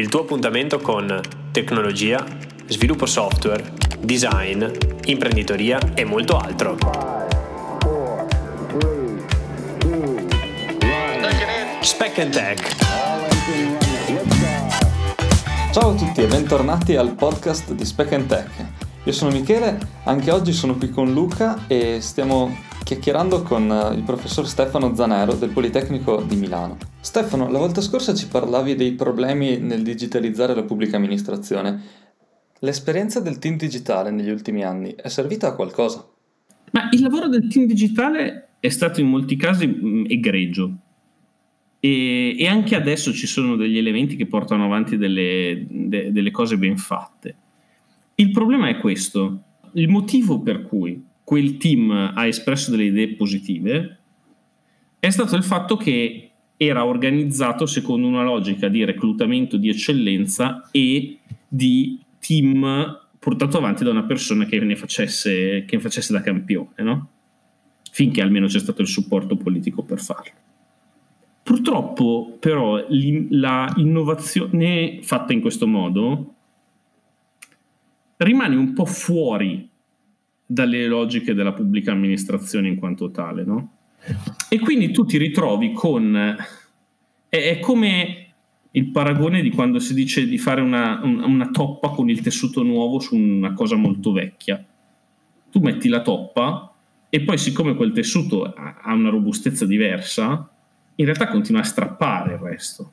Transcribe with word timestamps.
il 0.00 0.08
tuo 0.08 0.20
appuntamento 0.20 0.78
con 0.78 1.20
tecnologia, 1.52 2.24
sviluppo 2.66 3.04
software, 3.04 3.74
design, 3.98 4.64
imprenditoria 5.04 5.78
e 5.94 6.04
molto 6.04 6.38
altro. 6.38 6.78
Spec 11.82 12.18
and 12.18 12.32
Tech. 12.32 12.76
Ciao 15.70 15.90
a 15.90 15.94
tutti 15.94 16.22
e 16.22 16.26
bentornati 16.26 16.96
al 16.96 17.12
podcast 17.12 17.72
di 17.72 17.84
Spec 17.84 18.12
and 18.12 18.26
Tech. 18.26 18.50
Io 19.04 19.12
sono 19.12 19.30
Michele, 19.30 19.78
anche 20.04 20.30
oggi 20.30 20.54
sono 20.54 20.76
qui 20.76 20.88
con 20.88 21.12
Luca 21.12 21.66
e 21.66 22.00
stiamo 22.00 22.56
chiacchierando 22.90 23.42
con 23.42 23.70
eh, 23.70 23.94
il 23.94 24.02
professor 24.02 24.48
Stefano 24.48 24.96
Zanero 24.96 25.34
del 25.34 25.50
Politecnico 25.50 26.22
di 26.22 26.34
Milano. 26.34 26.76
Stefano, 26.98 27.48
la 27.48 27.58
volta 27.60 27.80
scorsa 27.80 28.14
ci 28.14 28.26
parlavi 28.26 28.74
dei 28.74 28.94
problemi 28.94 29.58
nel 29.58 29.84
digitalizzare 29.84 30.56
la 30.56 30.64
pubblica 30.64 30.96
amministrazione. 30.96 31.80
L'esperienza 32.58 33.20
del 33.20 33.38
team 33.38 33.56
digitale 33.56 34.10
negli 34.10 34.30
ultimi 34.30 34.64
anni 34.64 34.92
è 34.96 35.06
servita 35.06 35.46
a 35.46 35.54
qualcosa? 35.54 36.04
Ma 36.72 36.88
il 36.90 37.00
lavoro 37.00 37.28
del 37.28 37.46
team 37.46 37.66
digitale 37.66 38.54
è 38.58 38.68
stato 38.70 39.00
in 39.00 39.06
molti 39.06 39.36
casi 39.36 39.68
mh, 39.68 40.06
egregio. 40.08 40.76
E, 41.78 42.34
e, 42.36 42.46
anche 42.48 42.74
adesso 42.74 43.12
ci 43.12 43.28
sono 43.28 43.54
degli 43.54 43.78
elementi 43.78 44.16
che 44.16 44.26
portano 44.26 44.64
avanti 44.64 44.96
delle, 44.96 45.64
de, 45.68 46.10
delle 46.10 46.30
cose 46.32 46.58
ben 46.58 46.76
fatte. 46.76 47.36
Il 48.16 48.32
problema 48.32 48.68
è 48.68 48.78
questo. 48.78 49.42
Il 49.74 49.88
motivo 49.88 50.40
per 50.40 50.62
cui 50.62 51.08
quel 51.30 51.58
team 51.58 51.92
ha 51.92 52.26
espresso 52.26 52.72
delle 52.72 52.86
idee 52.86 53.14
positive 53.14 53.98
è 54.98 55.10
stato 55.10 55.36
il 55.36 55.44
fatto 55.44 55.76
che 55.76 56.30
era 56.56 56.84
organizzato 56.84 57.66
secondo 57.66 58.08
una 58.08 58.24
logica 58.24 58.66
di 58.66 58.84
reclutamento 58.84 59.56
di 59.56 59.68
eccellenza 59.68 60.68
e 60.72 61.20
di 61.46 62.00
team 62.18 62.98
portato 63.16 63.58
avanti 63.58 63.84
da 63.84 63.90
una 63.90 64.02
persona 64.02 64.44
che 64.44 64.58
ne 64.58 64.74
facesse, 64.74 65.64
che 65.66 65.76
ne 65.76 65.80
facesse 65.80 66.12
da 66.12 66.20
campione, 66.20 66.74
no? 66.78 67.10
finché 67.92 68.22
almeno 68.22 68.48
c'è 68.48 68.58
stato 68.58 68.80
il 68.82 68.88
supporto 68.88 69.36
politico 69.36 69.84
per 69.84 70.00
farlo. 70.00 70.32
Purtroppo 71.44 72.38
però 72.40 72.84
la 73.28 73.72
innovazione 73.76 74.98
fatta 75.02 75.32
in 75.32 75.40
questo 75.40 75.68
modo 75.68 76.34
rimane 78.16 78.56
un 78.56 78.72
po' 78.72 78.84
fuori 78.84 79.69
dalle 80.52 80.88
logiche 80.88 81.32
della 81.32 81.52
pubblica 81.52 81.92
amministrazione 81.92 82.66
in 82.66 82.74
quanto 82.74 83.12
tale, 83.12 83.44
no? 83.44 83.74
E 84.48 84.58
quindi 84.58 84.90
tu 84.90 85.04
ti 85.04 85.16
ritrovi 85.16 85.70
con... 85.70 86.36
È, 87.28 87.36
è 87.36 87.60
come 87.60 88.26
il 88.72 88.90
paragone 88.90 89.42
di 89.42 89.50
quando 89.50 89.78
si 89.78 89.94
dice 89.94 90.26
di 90.26 90.38
fare 90.38 90.60
una, 90.60 91.00
una, 91.04 91.50
toppa 91.50 91.90
con 91.90 92.10
il 92.10 92.20
tessuto 92.20 92.64
nuovo 92.64 92.98
su 92.98 93.14
una 93.14 93.52
cosa 93.52 93.76
molto 93.76 94.10
vecchia. 94.10 94.64
Tu 95.52 95.60
metti 95.60 95.88
la 95.88 96.02
toppa 96.02 96.74
e 97.08 97.20
poi 97.20 97.38
siccome 97.38 97.76
quel 97.76 97.92
tessuto 97.92 98.42
ha 98.42 98.92
una 98.92 99.10
robustezza 99.10 99.64
diversa, 99.64 100.50
in 100.96 101.04
realtà 101.04 101.28
continua 101.28 101.60
a 101.60 101.64
strappare 101.64 102.32
il 102.32 102.38
resto. 102.40 102.92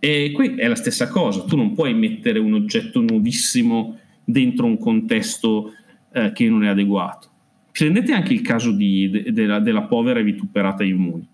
E 0.00 0.32
qui 0.32 0.56
è 0.56 0.66
la 0.66 0.74
stessa 0.74 1.06
cosa, 1.06 1.44
tu 1.44 1.56
non 1.56 1.72
puoi 1.72 1.94
mettere 1.94 2.40
un 2.40 2.54
oggetto 2.54 3.00
nuovissimo 3.00 3.98
dentro 4.24 4.66
un 4.66 4.78
contesto 4.78 5.74
eh, 6.12 6.32
che 6.32 6.48
non 6.48 6.64
è 6.64 6.68
adeguato. 6.68 7.28
Prendete 7.72 8.12
anche 8.12 8.32
il 8.32 8.42
caso 8.42 8.72
di, 8.72 9.08
de, 9.08 9.32
de 9.32 9.46
la, 9.46 9.58
della 9.58 9.82
povera 9.82 10.20
e 10.20 10.22
vituperata 10.22 10.84
Immuni. 10.84 11.26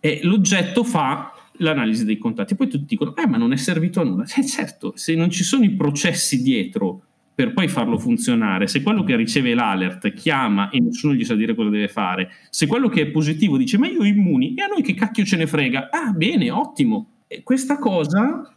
E 0.00 0.20
l'oggetto 0.22 0.84
fa 0.84 1.32
l'analisi 1.58 2.04
dei 2.04 2.18
contatti. 2.18 2.54
Poi 2.54 2.68
tutti 2.68 2.84
dicono, 2.86 3.14
eh, 3.16 3.26
ma 3.26 3.36
non 3.36 3.52
è 3.52 3.56
servito 3.56 4.00
a 4.00 4.04
nulla. 4.04 4.24
Eh, 4.24 4.44
certo, 4.44 4.92
se 4.96 5.14
non 5.14 5.30
ci 5.30 5.44
sono 5.44 5.64
i 5.64 5.70
processi 5.70 6.42
dietro 6.42 7.02
per 7.34 7.52
poi 7.52 7.68
farlo 7.68 7.98
funzionare, 7.98 8.66
se 8.66 8.82
quello 8.82 9.04
che 9.04 9.14
riceve 9.14 9.54
l'alert 9.54 10.12
chiama 10.12 10.70
e 10.70 10.80
nessuno 10.80 11.14
gli 11.14 11.24
sa 11.24 11.36
dire 11.36 11.54
cosa 11.54 11.70
deve 11.70 11.86
fare, 11.86 12.30
se 12.50 12.66
quello 12.66 12.88
che 12.88 13.02
è 13.02 13.06
positivo 13.06 13.56
dice, 13.56 13.78
ma 13.78 13.86
io 13.86 14.02
immuni, 14.02 14.54
e 14.54 14.62
a 14.62 14.66
noi 14.66 14.82
che 14.82 14.94
cacchio 14.94 15.24
ce 15.24 15.36
ne 15.36 15.46
frega? 15.46 15.88
Ah, 15.90 16.10
bene, 16.10 16.50
ottimo. 16.50 17.10
E 17.28 17.44
questa 17.44 17.78
cosa 17.78 18.52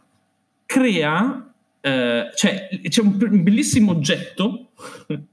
crea 0.66 1.52
eh, 1.84 2.30
cioè, 2.34 2.68
c'è 2.88 3.00
un 3.00 3.42
bellissimo 3.42 3.90
oggetto 3.90 4.61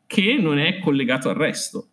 che 0.05 0.37
non 0.39 0.57
è 0.59 0.79
collegato 0.79 1.29
al 1.29 1.35
resto. 1.35 1.87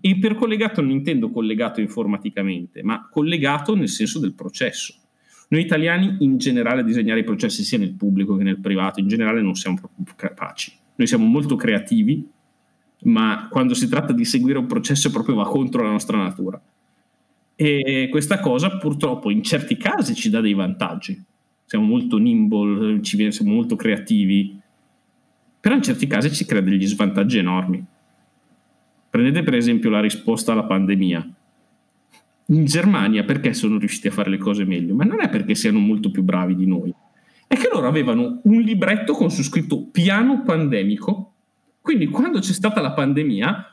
E 0.00 0.18
per 0.18 0.34
collegato 0.34 0.80
non 0.82 0.90
intendo 0.90 1.30
collegato 1.30 1.80
informaticamente, 1.80 2.82
ma 2.82 3.08
collegato 3.10 3.74
nel 3.74 3.88
senso 3.88 4.18
del 4.18 4.34
processo. 4.34 4.94
Noi 5.48 5.62
italiani 5.62 6.16
in 6.20 6.36
generale 6.36 6.80
a 6.80 6.84
disegnare 6.84 7.20
i 7.20 7.24
processi 7.24 7.62
sia 7.62 7.78
nel 7.78 7.94
pubblico 7.94 8.36
che 8.36 8.44
nel 8.44 8.60
privato, 8.60 9.00
in 9.00 9.08
generale 9.08 9.40
non 9.40 9.54
siamo 9.54 9.78
proprio 9.78 10.14
capaci. 10.14 10.72
Noi 10.96 11.06
siamo 11.06 11.24
molto 11.24 11.56
creativi, 11.56 12.28
ma 13.04 13.48
quando 13.50 13.72
si 13.72 13.88
tratta 13.88 14.12
di 14.12 14.26
seguire 14.26 14.58
un 14.58 14.66
processo 14.66 15.10
proprio 15.10 15.36
va 15.36 15.46
contro 15.48 15.82
la 15.82 15.90
nostra 15.90 16.18
natura. 16.18 16.60
E 17.54 18.08
questa 18.10 18.40
cosa 18.40 18.76
purtroppo 18.76 19.30
in 19.30 19.42
certi 19.42 19.76
casi 19.76 20.14
ci 20.14 20.28
dà 20.28 20.40
dei 20.40 20.54
vantaggi, 20.54 21.20
siamo 21.64 21.86
molto 21.86 22.18
nimble, 22.18 23.00
siamo 23.02 23.52
molto 23.52 23.74
creativi, 23.74 24.57
però 25.60 25.74
in 25.74 25.82
certi 25.82 26.06
casi 26.06 26.32
ci 26.32 26.44
crea 26.44 26.60
degli 26.60 26.86
svantaggi 26.86 27.38
enormi. 27.38 27.84
Prendete 29.10 29.42
per 29.42 29.54
esempio 29.54 29.90
la 29.90 30.00
risposta 30.00 30.52
alla 30.52 30.64
pandemia. 30.64 31.28
In 32.46 32.64
Germania 32.64 33.24
perché 33.24 33.52
sono 33.52 33.78
riusciti 33.78 34.08
a 34.08 34.12
fare 34.12 34.30
le 34.30 34.38
cose 34.38 34.64
meglio? 34.64 34.94
Ma 34.94 35.04
non 35.04 35.20
è 35.20 35.28
perché 35.28 35.54
siano 35.54 35.78
molto 35.78 36.10
più 36.10 36.22
bravi 36.22 36.54
di 36.54 36.66
noi, 36.66 36.92
è 37.46 37.56
che 37.56 37.68
loro 37.72 37.86
avevano 37.86 38.40
un 38.44 38.60
libretto 38.60 39.12
con 39.12 39.30
su 39.30 39.42
scritto 39.42 39.84
piano 39.90 40.42
pandemico, 40.42 41.32
quindi 41.80 42.06
quando 42.06 42.38
c'è 42.40 42.52
stata 42.52 42.80
la 42.80 42.92
pandemia 42.92 43.72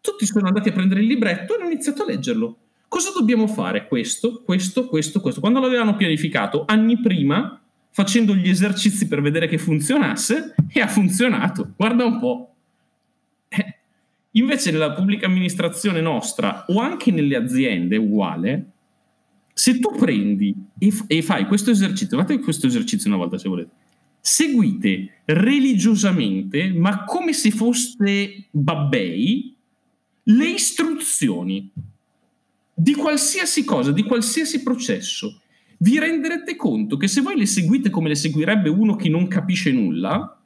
tutti 0.00 0.26
sono 0.26 0.46
andati 0.46 0.68
a 0.68 0.72
prendere 0.72 1.00
il 1.00 1.06
libretto 1.06 1.52
e 1.52 1.60
hanno 1.60 1.70
iniziato 1.70 2.02
a 2.02 2.06
leggerlo 2.06 2.58
Cosa 2.88 3.10
dobbiamo 3.14 3.46
fare? 3.46 3.86
Questo, 3.86 4.42
questo, 4.42 4.88
questo, 4.88 5.20
questo. 5.20 5.40
Quando 5.40 5.60
l'avevano 5.60 5.94
pianificato 5.94 6.64
anni 6.66 6.98
prima, 7.00 7.60
facendo 7.98 8.32
gli 8.32 8.48
esercizi 8.48 9.08
per 9.08 9.20
vedere 9.20 9.48
che 9.48 9.58
funzionasse, 9.58 10.54
e 10.68 10.80
ha 10.80 10.86
funzionato. 10.86 11.74
Guarda 11.76 12.04
un 12.04 12.20
po'. 12.20 12.54
Eh. 13.48 13.78
Invece 14.32 14.70
nella 14.70 14.92
pubblica 14.92 15.26
amministrazione 15.26 16.00
nostra 16.00 16.64
o 16.68 16.78
anche 16.78 17.10
nelle 17.10 17.34
aziende 17.34 17.96
uguale. 17.96 18.70
Se 19.52 19.80
tu 19.80 19.96
prendi 19.96 20.54
e, 20.78 20.92
e 21.08 21.22
fai 21.22 21.46
questo 21.46 21.72
esercizio, 21.72 22.16
fate 22.16 22.38
questo 22.38 22.68
esercizio 22.68 23.08
una 23.10 23.18
volta 23.18 23.36
se 23.36 23.48
volete, 23.48 23.70
seguite 24.20 25.22
religiosamente, 25.24 26.72
ma 26.72 27.02
come 27.02 27.32
se 27.32 27.50
foste 27.50 28.46
babbei, 28.52 29.56
le 30.22 30.48
istruzioni 30.48 31.68
di 32.72 32.94
qualsiasi 32.94 33.64
cosa, 33.64 33.90
di 33.90 34.04
qualsiasi 34.04 34.62
processo, 34.62 35.40
vi 35.78 35.98
renderete 35.98 36.56
conto 36.56 36.96
che 36.96 37.08
se 37.08 37.20
voi 37.20 37.36
le 37.36 37.46
seguite 37.46 37.90
come 37.90 38.08
le 38.08 38.14
seguirebbe 38.14 38.68
uno 38.68 38.96
che 38.96 39.08
non 39.08 39.28
capisce 39.28 39.70
nulla, 39.72 40.40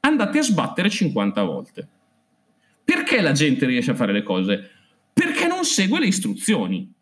andate 0.00 0.38
a 0.38 0.42
sbattere 0.42 0.88
50 0.88 1.42
volte. 1.42 1.88
Perché 2.84 3.20
la 3.20 3.32
gente 3.32 3.66
riesce 3.66 3.90
a 3.90 3.94
fare 3.94 4.12
le 4.12 4.22
cose? 4.22 4.68
Perché 5.12 5.46
non 5.46 5.64
segue 5.64 5.98
le 5.98 6.06
istruzioni. 6.06 6.92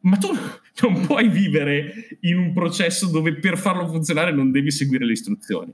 Ma 0.00 0.16
tu 0.16 0.28
non 0.82 1.06
puoi 1.06 1.28
vivere 1.28 2.18
in 2.20 2.38
un 2.38 2.52
processo 2.52 3.10
dove 3.10 3.34
per 3.34 3.56
farlo 3.56 3.86
funzionare 3.86 4.32
non 4.32 4.50
devi 4.50 4.70
seguire 4.70 5.04
le 5.04 5.12
istruzioni. 5.12 5.72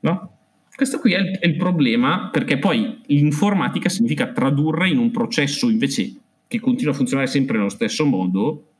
No? 0.00 0.30
Questo 0.74 0.98
qui 0.98 1.12
è 1.12 1.18
il, 1.18 1.38
è 1.38 1.46
il 1.46 1.56
problema, 1.56 2.28
perché 2.30 2.58
poi 2.58 3.00
l'informatica 3.06 3.88
significa 3.88 4.30
tradurre 4.32 4.88
in 4.88 4.98
un 4.98 5.10
processo 5.10 5.70
invece 5.70 6.14
che 6.46 6.60
continua 6.60 6.92
a 6.92 6.96
funzionare 6.96 7.28
sempre 7.28 7.56
nello 7.56 7.70
stesso 7.70 8.04
modo 8.04 8.72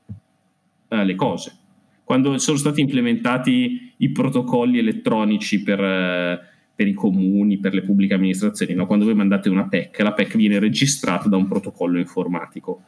eh, 0.89 1.05
le 1.05 1.15
cose. 1.15 1.59
Quando 2.07 2.39
sono 2.39 2.57
stati 2.57 2.81
implementati 2.81 3.95
i 3.97 4.13
protocolli 4.13 4.79
elettronici 4.79 5.65
per, 5.65 5.83
eh, 5.83 6.41
per 6.73 6.87
i 6.87 6.93
comuni, 6.93 7.59
per 7.59 7.75
le 7.75 7.83
pubbliche 7.83 8.15
amministrazioni, 8.15 8.75
no? 8.75 8.87
quando 8.87 9.05
voi 9.05 9.17
mandate 9.17 9.49
una 9.49 9.67
PEC, 9.67 9.99
la 9.99 10.13
PEC 10.13 10.37
viene 10.37 10.61
registrata 10.61 11.29
da 11.29 11.37
un 11.37 11.49
protocollo 11.49 11.99
informatico, 11.99 12.81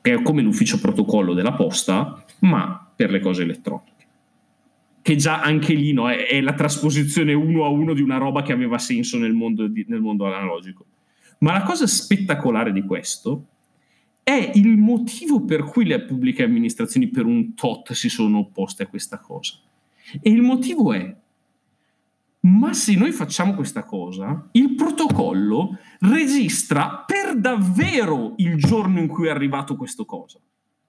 che 0.00 0.12
è 0.12 0.22
come 0.22 0.42
l'ufficio 0.42 0.78
protocollo 0.78 1.34
della 1.34 1.54
posta, 1.54 2.24
ma 2.42 2.88
per 2.94 3.10
le 3.10 3.18
cose 3.18 3.42
elettroniche. 3.42 4.06
Che 5.02 5.16
già 5.16 5.40
anche 5.40 5.74
lì 5.74 5.92
no, 5.92 6.08
è, 6.08 6.28
è, 6.28 6.40
la 6.40 6.54
trasposizione 6.54 7.32
uno 7.32 7.64
a 7.64 7.68
uno 7.68 7.94
di 7.94 8.00
una 8.00 8.18
roba 8.18 8.42
che 8.42 8.52
aveva 8.52 8.78
senso 8.78 9.18
nel 9.18 9.32
mondo, 9.32 9.66
di, 9.66 9.84
nel 9.88 10.00
mondo 10.00 10.24
analogico. 10.24 10.86
Ma 11.38 11.50
la 11.50 11.62
cosa 11.62 11.88
spettacolare 11.88 12.70
di 12.70 12.82
questo 12.82 13.46
è 14.24 14.52
il 14.54 14.78
motivo 14.78 15.44
per 15.44 15.64
cui 15.64 15.84
le 15.84 16.00
pubbliche 16.00 16.42
amministrazioni 16.42 17.08
per 17.08 17.26
un 17.26 17.54
tot 17.54 17.92
si 17.92 18.08
sono 18.08 18.38
opposte 18.38 18.82
a 18.82 18.86
questa 18.86 19.18
cosa. 19.18 19.52
E 20.20 20.30
il 20.30 20.40
motivo 20.40 20.92
è, 20.94 21.14
ma 22.40 22.72
se 22.72 22.94
noi 22.94 23.12
facciamo 23.12 23.54
questa 23.54 23.84
cosa, 23.84 24.48
il 24.52 24.74
protocollo 24.74 25.78
registra 26.00 27.04
per 27.06 27.38
davvero 27.38 28.32
il 28.38 28.56
giorno 28.56 28.98
in 28.98 29.08
cui 29.08 29.28
è 29.28 29.30
arrivato 29.30 29.76
questa 29.76 30.04
cosa. 30.04 30.38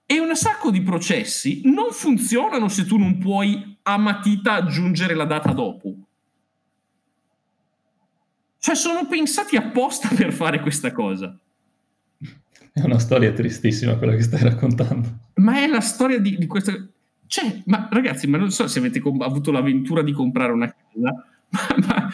E 0.06 0.18
un 0.18 0.34
sacco 0.34 0.70
di 0.70 0.80
processi 0.80 1.60
non 1.64 1.92
funzionano 1.92 2.68
se 2.68 2.86
tu 2.86 2.96
non 2.96 3.18
puoi 3.18 3.78
a 3.82 3.96
matita 3.98 4.54
aggiungere 4.54 5.14
la 5.14 5.24
data 5.24 5.52
dopo. 5.52 5.94
Cioè 8.58 8.74
sono 8.74 9.06
pensati 9.06 9.56
apposta 9.56 10.08
per 10.08 10.32
fare 10.32 10.60
questa 10.60 10.92
cosa. 10.92 11.38
È 12.76 12.84
una 12.84 12.98
storia 12.98 13.32
tristissima 13.32 13.96
quella 13.96 14.14
che 14.14 14.20
stai 14.20 14.42
raccontando. 14.42 15.30
Ma 15.36 15.62
è 15.62 15.66
la 15.66 15.80
storia 15.80 16.18
di, 16.18 16.36
di 16.36 16.46
questa... 16.46 16.74
Cioè, 17.26 17.62
ma 17.64 17.88
ragazzi, 17.90 18.26
ma 18.26 18.36
non 18.36 18.50
so 18.50 18.68
se 18.68 18.80
avete 18.80 19.00
com- 19.00 19.22
avuto 19.22 19.50
l'avventura 19.50 20.02
di 20.02 20.12
comprare 20.12 20.52
una 20.52 20.66
casa, 20.66 20.84
ma, 21.48 21.86
ma 21.86 22.12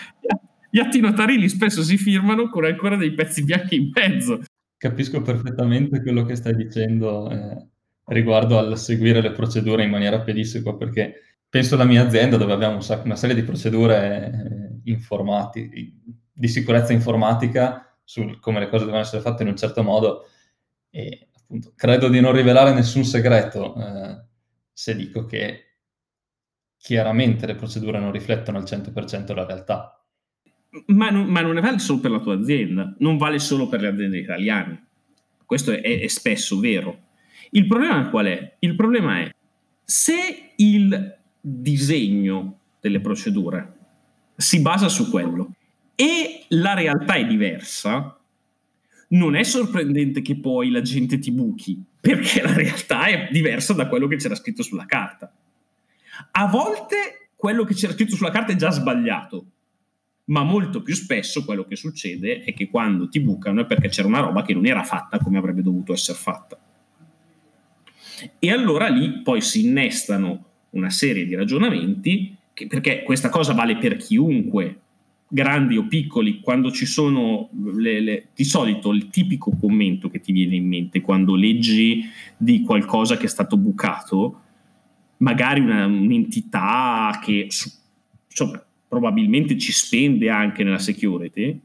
gli 0.70 0.78
atti 0.78 1.00
notarili 1.00 1.48
spesso 1.48 1.82
si 1.82 1.96
firmano 1.96 2.48
con 2.48 2.64
ancora 2.64 2.94
dei 2.94 3.12
pezzi 3.12 3.42
bianchi 3.42 3.74
in 3.74 3.90
mezzo. 3.92 4.42
Capisco 4.76 5.20
perfettamente 5.20 6.00
quello 6.00 6.24
che 6.24 6.36
stai 6.36 6.54
dicendo 6.54 7.28
eh, 7.28 7.66
riguardo 8.04 8.56
al 8.56 8.78
seguire 8.78 9.20
le 9.20 9.32
procedure 9.32 9.82
in 9.82 9.90
maniera 9.90 10.20
pedissequa, 10.20 10.76
perché 10.76 11.40
penso 11.48 11.74
alla 11.74 11.82
mia 11.82 12.06
azienda 12.06 12.36
dove 12.36 12.52
abbiamo 12.52 12.76
un 12.76 12.82
sacco, 12.84 13.06
una 13.06 13.16
serie 13.16 13.34
di 13.34 13.42
procedure 13.42 14.30
eh, 14.84 14.90
informati, 14.92 15.92
di 16.32 16.48
sicurezza 16.48 16.92
informatica 16.92 17.96
su 18.04 18.38
come 18.38 18.60
le 18.60 18.68
cose 18.68 18.84
devono 18.84 19.02
essere 19.02 19.22
fatte 19.22 19.42
in 19.42 19.48
un 19.48 19.56
certo 19.56 19.82
modo 19.82 20.26
e 20.94 21.28
appunto 21.34 21.72
credo 21.74 22.08
di 22.08 22.20
non 22.20 22.32
rivelare 22.32 22.74
nessun 22.74 23.04
segreto 23.04 23.74
eh, 23.74 24.24
se 24.70 24.94
dico 24.94 25.24
che 25.24 25.78
chiaramente 26.76 27.46
le 27.46 27.54
procedure 27.54 27.98
non 27.98 28.12
riflettono 28.12 28.58
al 28.58 28.64
100% 28.64 29.34
la 29.34 29.46
realtà. 29.46 30.04
Ma 30.86 31.10
non, 31.10 31.26
ma 31.26 31.40
non, 31.40 31.58
vale 31.60 31.78
solo 31.78 32.00
per 32.00 32.10
la 32.10 32.20
tua 32.20 32.34
azienda, 32.34 32.94
non 32.98 33.16
vale 33.16 33.38
solo 33.38 33.68
per 33.68 33.80
le 33.80 33.88
aziende 33.88 34.18
italiane. 34.18 34.86
Questo 35.46 35.70
è, 35.70 35.80
è 35.80 36.06
spesso 36.08 36.58
vero. 36.58 37.10
Il 37.50 37.66
problema 37.66 38.08
qual 38.08 38.26
è? 38.26 38.56
Il 38.58 38.74
problema 38.74 39.20
è 39.20 39.30
se 39.84 40.52
il 40.56 41.18
disegno 41.40 42.58
delle 42.80 43.00
procedure 43.00 43.78
si 44.36 44.60
basa 44.60 44.88
su 44.88 45.10
quello 45.10 45.54
e 45.94 46.46
la 46.48 46.74
realtà 46.74 47.14
è 47.14 47.26
diversa, 47.26 48.18
non 49.12 49.34
è 49.34 49.42
sorprendente 49.42 50.22
che 50.22 50.36
poi 50.36 50.70
la 50.70 50.80
gente 50.80 51.18
ti 51.18 51.32
buchi, 51.32 51.82
perché 52.00 52.42
la 52.42 52.52
realtà 52.52 53.06
è 53.06 53.28
diversa 53.30 53.72
da 53.72 53.88
quello 53.88 54.06
che 54.06 54.16
c'era 54.16 54.34
scritto 54.34 54.62
sulla 54.62 54.86
carta. 54.86 55.32
A 56.32 56.46
volte 56.46 57.30
quello 57.36 57.64
che 57.64 57.74
c'era 57.74 57.92
scritto 57.92 58.14
sulla 58.14 58.30
carta 58.30 58.52
è 58.52 58.56
già 58.56 58.70
sbagliato, 58.70 59.46
ma 60.26 60.42
molto 60.44 60.82
più 60.82 60.94
spesso 60.94 61.44
quello 61.44 61.64
che 61.64 61.76
succede 61.76 62.42
è 62.42 62.54
che 62.54 62.68
quando 62.68 63.08
ti 63.08 63.20
bucano 63.20 63.62
è 63.62 63.66
perché 63.66 63.88
c'era 63.88 64.08
una 64.08 64.20
roba 64.20 64.42
che 64.42 64.54
non 64.54 64.66
era 64.66 64.82
fatta 64.82 65.18
come 65.18 65.38
avrebbe 65.38 65.62
dovuto 65.62 65.92
essere 65.92 66.16
fatta. 66.16 66.58
E 68.38 68.50
allora 68.50 68.88
lì 68.88 69.20
poi 69.22 69.40
si 69.40 69.66
innestano 69.66 70.44
una 70.70 70.90
serie 70.90 71.26
di 71.26 71.34
ragionamenti, 71.34 72.36
che, 72.54 72.66
perché 72.66 73.02
questa 73.02 73.28
cosa 73.28 73.52
vale 73.52 73.76
per 73.76 73.96
chiunque, 73.96 74.81
grandi 75.34 75.79
o 75.79 75.87
piccoli, 75.87 76.40
quando 76.40 76.70
ci 76.70 76.84
sono 76.84 77.49
le, 77.75 78.00
le, 78.00 78.26
di 78.34 78.44
solito 78.44 78.93
il 78.93 79.08
tipico 79.08 79.56
commento 79.58 80.11
che 80.11 80.20
ti 80.20 80.31
viene 80.31 80.56
in 80.56 80.69
mente 80.69 81.00
quando 81.00 81.34
leggi 81.34 82.05
di 82.37 82.61
qualcosa 82.61 83.17
che 83.17 83.25
è 83.25 83.29
stato 83.29 83.56
bucato, 83.56 84.40
magari 85.19 85.61
una, 85.61 85.87
un'entità 85.87 87.19
che 87.25 87.49
insomma, 88.29 88.62
probabilmente 88.87 89.56
ci 89.56 89.73
spende 89.73 90.29
anche 90.29 90.64
nella 90.64 90.79
security, 90.79 91.58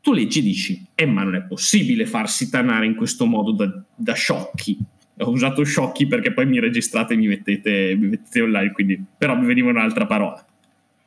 tu 0.00 0.12
leggi 0.12 0.40
e 0.40 0.42
dici, 0.42 0.84
eh 0.96 1.06
ma 1.06 1.22
non 1.22 1.36
è 1.36 1.42
possibile 1.42 2.06
farsi 2.06 2.50
tanare 2.50 2.86
in 2.86 2.96
questo 2.96 3.24
modo 3.24 3.52
da, 3.52 3.84
da 3.94 4.14
sciocchi. 4.14 4.76
Ho 5.18 5.30
usato 5.30 5.62
sciocchi 5.62 6.08
perché 6.08 6.32
poi 6.32 6.46
mi 6.46 6.58
registrate 6.58 7.14
e 7.14 7.16
mi 7.18 7.28
mettete, 7.28 7.94
mi 7.96 8.08
mettete 8.08 8.40
online, 8.40 8.72
quindi, 8.72 9.00
però 9.16 9.36
mi 9.36 9.46
veniva 9.46 9.70
un'altra 9.70 10.06
parola. 10.06 10.44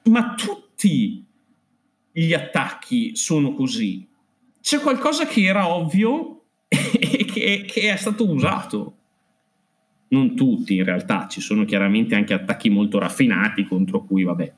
Ma 0.04 0.34
tutti 0.36 1.32
gli 2.14 2.34
attacchi 2.34 3.16
sono 3.16 3.54
così. 3.54 4.08
C'è 4.62 4.80
qualcosa 4.80 5.26
che 5.26 5.42
era 5.42 5.68
ovvio 5.68 6.46
e 6.70 7.26
che, 7.26 7.66
che 7.68 7.92
è 7.92 7.96
stato 7.98 8.30
usato. 8.30 8.98
Non 10.10 10.36
tutti 10.36 10.76
in 10.76 10.86
realtà, 10.86 11.28
ci 11.28 11.42
sono 11.42 11.66
chiaramente 11.66 12.14
anche 12.14 12.34
attacchi 12.34 12.70
molto 12.70 13.00
raffinati 13.00 13.66
contro 13.66 14.04
cui, 14.06 14.24
vabbè, 14.24 14.54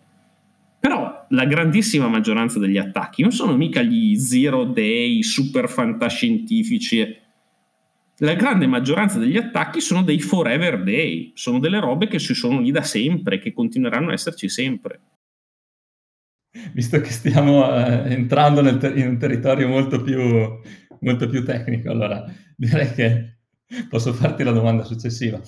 però 0.85 1.25
la 1.29 1.45
grandissima 1.45 2.07
maggioranza 2.07 2.59
degli 2.59 2.77
attacchi 2.77 3.23
non 3.23 3.31
sono 3.31 3.55
mica 3.55 3.81
gli 3.81 4.15
zero 4.17 4.65
day 4.65 5.23
super 5.23 5.67
fantascientifici. 5.67 7.17
La 8.17 8.33
grande 8.35 8.67
maggioranza 8.67 9.17
degli 9.17 9.37
attacchi 9.37 9.81
sono 9.81 10.03
dei 10.03 10.19
forever 10.19 10.83
day, 10.83 11.31
sono 11.33 11.57
delle 11.57 11.79
robe 11.79 12.07
che 12.07 12.19
ci 12.19 12.35
sono 12.35 12.59
lì 12.59 12.69
da 12.69 12.83
sempre, 12.83 13.39
che 13.39 13.51
continueranno 13.51 14.09
a 14.09 14.13
esserci 14.13 14.47
sempre. 14.47 14.99
Visto 16.73 17.01
che 17.01 17.11
stiamo 17.11 17.69
eh, 17.69 18.11
entrando 18.13 18.61
ter- 18.77 18.97
in 18.97 19.07
un 19.07 19.17
territorio 19.17 19.67
molto 19.67 20.01
più, 20.01 20.19
molto 21.01 21.27
più 21.27 21.43
tecnico, 21.43 21.91
allora 21.91 22.23
direi 22.55 22.91
che 22.93 23.37
posso 23.89 24.13
farti 24.13 24.43
la 24.43 24.51
domanda 24.51 24.83
successiva. 24.83 25.39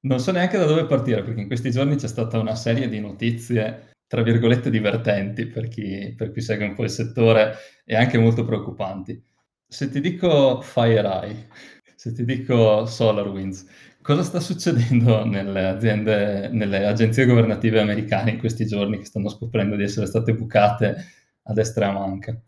Non 0.00 0.18
so 0.18 0.32
neanche 0.32 0.58
da 0.58 0.64
dove 0.64 0.86
partire, 0.86 1.22
perché 1.22 1.40
in 1.40 1.46
questi 1.46 1.70
giorni 1.70 1.96
c'è 1.96 2.08
stata 2.08 2.38
una 2.38 2.54
serie 2.54 2.88
di 2.88 3.00
notizie 3.00 3.90
tra 4.12 4.22
virgolette, 4.22 4.68
divertenti 4.68 5.46
per 5.46 5.68
chi, 5.68 6.12
per 6.14 6.32
chi 6.32 6.42
segue 6.42 6.66
un 6.66 6.74
po' 6.74 6.84
il 6.84 6.90
settore 6.90 7.54
e 7.82 7.96
anche 7.96 8.18
molto 8.18 8.44
preoccupanti. 8.44 9.18
Se 9.66 9.88
ti 9.88 10.02
dico 10.02 10.60
FireEye, 10.60 11.48
se 11.96 12.12
ti 12.12 12.22
dico 12.22 12.84
SolarWinds, 12.84 13.66
cosa 14.02 14.22
sta 14.22 14.40
succedendo 14.40 15.24
nelle 15.24 15.66
aziende, 15.66 16.48
nelle 16.52 16.86
agenzie 16.86 17.24
governative 17.24 17.80
americane 17.80 18.32
in 18.32 18.38
questi 18.38 18.66
giorni 18.66 18.98
che 18.98 19.04
stanno 19.04 19.28
scoprendo 19.28 19.76
di 19.76 19.84
essere 19.84 20.06
state 20.06 20.34
bucate 20.34 20.96
a 21.44 21.52
destra 21.52 21.86
e 21.86 21.88
a 21.88 21.92
manca? 21.92 22.40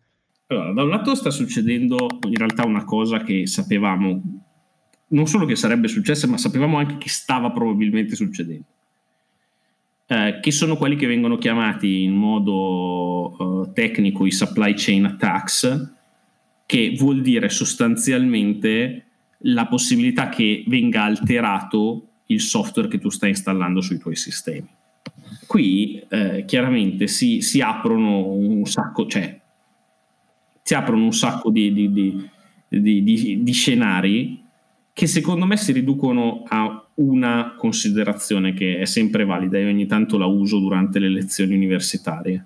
Allora, 0.49 0.73
da 0.73 0.83
un 0.83 0.91
lato 0.91 1.15
sta 1.15 1.31
succedendo 1.31 2.07
in 2.27 2.37
realtà 2.37 2.67
una 2.67 2.85
cosa 2.85 3.23
che 3.23 3.47
sapevamo, 3.47 4.23
non 5.09 5.27
solo 5.27 5.47
che 5.47 5.57
sarebbe 5.57 5.89
successa, 5.89 6.27
ma 6.27 6.37
sapevamo 6.37 6.77
anche 6.77 6.99
che 6.99 7.09
stava 7.09 7.51
probabilmente 7.51 8.15
succedendo 8.15 8.67
eh, 10.07 10.39
che 10.41 10.51
sono 10.51 10.77
quelli 10.77 10.97
che 10.97 11.07
vengono 11.07 11.37
chiamati 11.37 12.03
in 12.03 12.15
modo 12.15 13.65
eh, 13.67 13.73
tecnico 13.73 14.27
i 14.27 14.31
supply 14.31 14.75
chain 14.75 15.07
attacks, 15.07 15.93
che 16.67 16.95
vuol 16.97 17.23
dire 17.23 17.49
sostanzialmente 17.49 19.07
la 19.47 19.67
possibilità 19.67 20.29
che 20.29 20.65
venga 20.67 21.03
alterato 21.03 22.09
il 22.27 22.41
software 22.41 22.89
che 22.89 22.99
tu 22.99 23.11
stai 23.11 23.31
installando 23.31 23.81
sui 23.81 23.99
tuoi 23.99 24.17
sistemi. 24.17 24.69
Qui 25.47 26.03
eh, 26.09 26.45
chiaramente 26.47 27.07
si, 27.07 27.41
si, 27.41 27.61
aprono 27.61 28.27
un 28.27 28.65
sacco, 28.65 29.07
cioè 29.07 29.39
si 30.63 30.75
aprono 30.75 31.05
un 31.05 31.13
sacco 31.13 31.51
di, 31.51 31.73
di, 31.73 32.29
di, 32.69 33.43
di 33.43 33.53
scenari 33.53 34.43
che 34.93 35.07
secondo 35.07 35.45
me 35.45 35.57
si 35.57 35.73
riducono 35.73 36.45
a 36.47 36.87
una 36.95 37.55
considerazione 37.59 38.55
che 38.55 38.79
è 38.79 38.85
sempre 38.85 39.25
valida 39.25 39.59
e 39.59 39.67
ogni 39.67 39.87
tanto 39.87 40.17
la 40.17 40.27
uso 40.27 40.59
durante 40.61 40.99
le 40.99 41.09
lezioni 41.09 41.55
universitarie. 41.55 42.45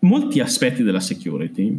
Molti 0.00 0.40
aspetti 0.40 0.82
della 0.82 1.00
security 1.00 1.78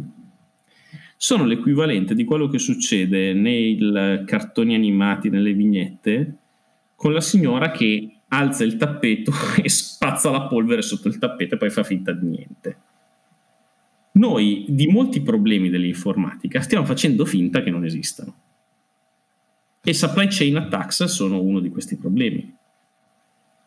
sono 1.20 1.44
l'equivalente 1.44 2.14
di 2.14 2.22
quello 2.22 2.46
che 2.46 2.60
succede 2.60 3.32
nei 3.34 3.76
cartoni 4.24 4.76
animati, 4.76 5.28
nelle 5.28 5.52
vignette, 5.52 6.36
con 6.94 7.12
la 7.12 7.20
signora 7.20 7.72
che 7.72 8.20
alza 8.28 8.62
il 8.62 8.76
tappeto 8.76 9.32
e 9.60 9.68
spazza 9.68 10.30
la 10.30 10.46
polvere 10.46 10.80
sotto 10.80 11.08
il 11.08 11.18
tappeto 11.18 11.56
e 11.56 11.58
poi 11.58 11.70
fa 11.70 11.82
finta 11.82 12.12
di 12.12 12.26
niente. 12.26 12.78
Noi 14.12 14.64
di 14.68 14.86
molti 14.86 15.20
problemi 15.20 15.70
dell'informatica 15.70 16.60
stiamo 16.60 16.84
facendo 16.84 17.24
finta 17.24 17.62
che 17.62 17.70
non 17.70 17.84
esistano. 17.84 18.34
E 19.82 19.92
supply 19.94 20.28
chain 20.28 20.56
attacks 20.56 21.04
sono 21.04 21.40
uno 21.40 21.58
di 21.58 21.68
questi 21.68 21.96
problemi. 21.96 22.54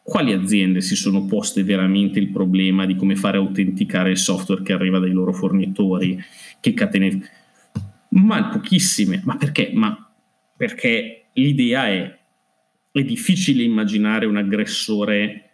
Quali 0.04 0.32
aziende 0.32 0.80
si 0.80 0.96
sono 0.96 1.26
poste 1.26 1.64
veramente 1.64 2.18
il 2.18 2.30
problema 2.30 2.86
di 2.86 2.96
come 2.96 3.18
fare 3.18 3.38
autenticare 3.38 4.12
il 4.12 4.18
software 4.18 4.64
che 4.64 4.74
arriva 4.74 5.00
dai 5.00 5.12
loro 5.12 5.34
fornitori? 5.34 6.18
Che 6.62 6.74
catene... 6.74 7.40
Ma 8.12 8.50
pochissime. 8.50 9.22
Ma 9.24 9.38
perché? 9.38 9.72
Ma 9.74 10.12
perché 10.56 11.30
l'idea 11.34 11.88
è 11.88 12.20
è 12.92 13.04
difficile 13.04 13.64
immaginare 13.64 14.26
un 14.26 14.36
aggressore 14.36 15.50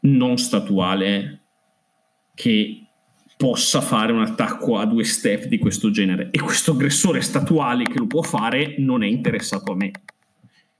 non 0.00 0.36
statuale 0.36 1.40
che 2.34 2.82
possa 3.36 3.80
fare 3.80 4.12
un 4.12 4.20
attacco 4.20 4.78
a 4.78 4.84
due 4.84 5.04
step 5.04 5.46
di 5.46 5.58
questo 5.58 5.90
genere 5.90 6.28
e 6.30 6.38
questo 6.38 6.72
aggressore 6.72 7.22
statuale 7.22 7.84
che 7.84 7.98
lo 7.98 8.06
può 8.06 8.22
fare 8.22 8.74
non 8.78 9.02
è 9.02 9.06
interessato 9.06 9.72
a 9.72 9.76
me 9.76 9.90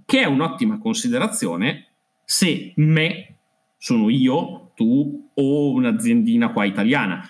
che 0.04 0.20
è 0.20 0.26
un'ottima 0.26 0.78
considerazione 0.78 1.86
se 2.24 2.72
me 2.76 3.34
sono 3.78 4.10
io, 4.10 4.72
tu 4.74 5.30
o 5.32 5.70
un'aziendina 5.70 6.52
qua 6.52 6.64
italiana 6.64 7.26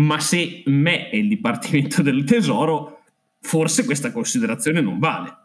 ma 0.00 0.18
se 0.18 0.62
me 0.66 1.08
è 1.10 1.16
il 1.16 1.28
Dipartimento 1.28 2.02
del 2.02 2.24
Tesoro 2.24 3.02
forse 3.40 3.84
questa 3.84 4.12
considerazione 4.12 4.80
non 4.80 4.98
vale 4.98 5.36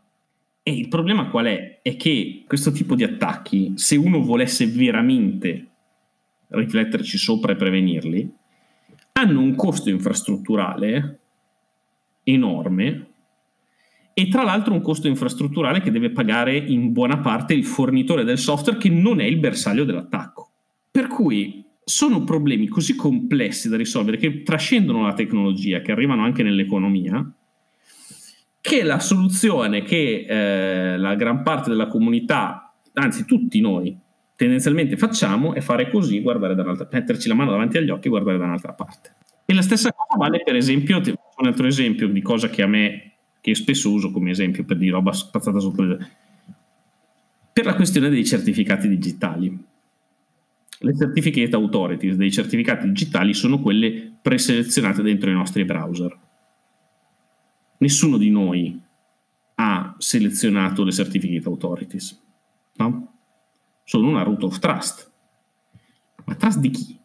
E 0.63 0.73
il 0.73 0.87
problema 0.87 1.29
qual 1.29 1.45
è? 1.45 1.79
È 1.81 1.95
che 1.95 2.43
questo 2.47 2.71
tipo 2.71 2.95
di 2.95 3.03
attacchi, 3.03 3.73
se 3.75 3.95
uno 3.95 4.21
volesse 4.21 4.65
veramente 4.67 5.67
rifletterci 6.47 7.17
sopra 7.17 7.51
e 7.51 7.55
prevenirli, 7.55 8.33
hanno 9.13 9.39
un 9.41 9.55
costo 9.55 9.89
infrastrutturale 9.89 11.19
enorme 12.23 13.07
e 14.13 14.27
tra 14.29 14.43
l'altro 14.43 14.73
un 14.73 14.81
costo 14.81 15.07
infrastrutturale 15.07 15.81
che 15.81 15.91
deve 15.91 16.11
pagare 16.11 16.57
in 16.57 16.93
buona 16.93 17.19
parte 17.19 17.53
il 17.53 17.65
fornitore 17.65 18.23
del 18.23 18.37
software 18.37 18.79
che 18.79 18.89
non 18.89 19.19
è 19.19 19.25
il 19.25 19.37
bersaglio 19.37 19.83
dell'attacco. 19.83 20.49
Per 20.89 21.07
cui 21.07 21.64
sono 21.87 22.23
problemi 22.23 22.67
così 22.67 22.95
complessi 22.95 23.69
da 23.69 23.77
risolvere 23.77 24.17
che 24.17 24.41
trascendono 24.41 25.03
la 25.03 25.13
tecnologia, 25.13 25.81
che 25.81 25.91
arrivano 25.91 26.23
anche 26.23 26.41
nell'economia, 26.41 27.31
che 28.59 28.83
la 28.83 28.99
soluzione 28.99 29.83
che 29.83 30.25
eh, 30.27 30.97
la 30.97 31.13
gran 31.13 31.43
parte 31.43 31.69
della 31.69 31.85
comunità, 31.85 32.73
anzi 32.93 33.25
tutti 33.25 33.61
noi, 33.61 33.95
tendenzialmente 34.35 34.97
facciamo 34.97 35.53
è 35.53 35.61
fare 35.61 35.91
così, 35.91 36.21
guardare 36.21 36.55
da 36.55 36.63
un'altra, 36.63 36.89
metterci 36.91 37.27
la 37.27 37.35
mano 37.35 37.51
davanti 37.51 37.77
agli 37.77 37.91
occhi 37.91 38.07
e 38.07 38.09
guardare 38.09 38.39
da 38.39 38.45
un'altra 38.45 38.73
parte. 38.73 39.13
E 39.45 39.53
la 39.53 39.61
stessa 39.61 39.91
cosa 39.91 40.17
vale 40.17 40.41
per 40.43 40.55
esempio, 40.55 40.97
un 40.97 41.45
altro 41.45 41.67
esempio 41.67 42.07
di 42.07 42.21
cosa 42.23 42.49
che 42.49 42.63
a 42.63 42.67
me, 42.67 43.11
che 43.41 43.53
spesso 43.53 43.91
uso 43.91 44.09
come 44.09 44.31
esempio 44.31 44.65
per 44.65 44.77
di 44.77 44.89
roba 44.89 45.13
spazzata 45.13 45.59
sotto 45.59 45.83
le... 45.83 45.97
per 47.53 47.65
la 47.65 47.75
questione 47.75 48.09
dei 48.09 48.25
certificati 48.25 48.87
digitali. 48.87 49.73
Le 50.79 50.95
certificate 50.95 51.55
authorities 51.55 52.15
dei 52.15 52.31
certificati 52.31 52.87
digitali 52.87 53.33
sono 53.33 53.59
quelle 53.59 54.17
preselezionate 54.21 55.01
dentro 55.01 55.29
i 55.29 55.33
nostri 55.33 55.63
browser 55.63 56.23
nessuno 57.77 58.17
di 58.17 58.29
noi 58.29 58.81
ha 59.55 59.95
selezionato 59.97 60.83
le 60.83 60.91
certificate 60.91 61.47
authorities, 61.47 62.21
no? 62.75 63.13
Sono 63.83 64.09
una 64.09 64.23
root 64.23 64.43
of 64.43 64.59
trust. 64.59 65.11
Ma 66.25 66.35
trust 66.35 66.59
di 66.59 66.69
chi? 66.71 66.99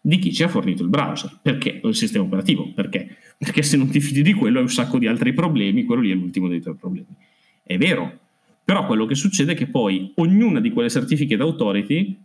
Di 0.00 0.18
chi 0.18 0.32
ci 0.32 0.42
ha 0.42 0.48
fornito 0.48 0.82
il 0.82 0.88
browser. 0.88 1.38
Perché? 1.42 1.80
O 1.82 1.88
il 1.88 1.96
sistema 1.96 2.24
operativo. 2.24 2.72
Perché? 2.74 3.16
Perché 3.38 3.62
se 3.62 3.76
non 3.76 3.88
ti 3.88 4.00
fidi 4.00 4.22
di 4.22 4.34
quello 4.34 4.58
hai 4.58 4.64
un 4.64 4.70
sacco 4.70 4.98
di 4.98 5.06
altri 5.06 5.32
problemi, 5.32 5.84
quello 5.84 6.02
lì 6.02 6.10
è 6.10 6.14
l'ultimo 6.14 6.48
dei 6.48 6.60
tuoi 6.60 6.76
problemi. 6.76 7.16
È 7.62 7.76
vero, 7.78 8.20
però 8.66 8.84
quello 8.84 9.06
che 9.06 9.14
succede 9.14 9.52
è 9.52 9.54
che 9.54 9.68
poi 9.68 10.10
ognuna 10.16 10.58
di 10.58 10.72
quelle 10.72 10.90
certificate 10.90 11.40
authority 11.40 12.18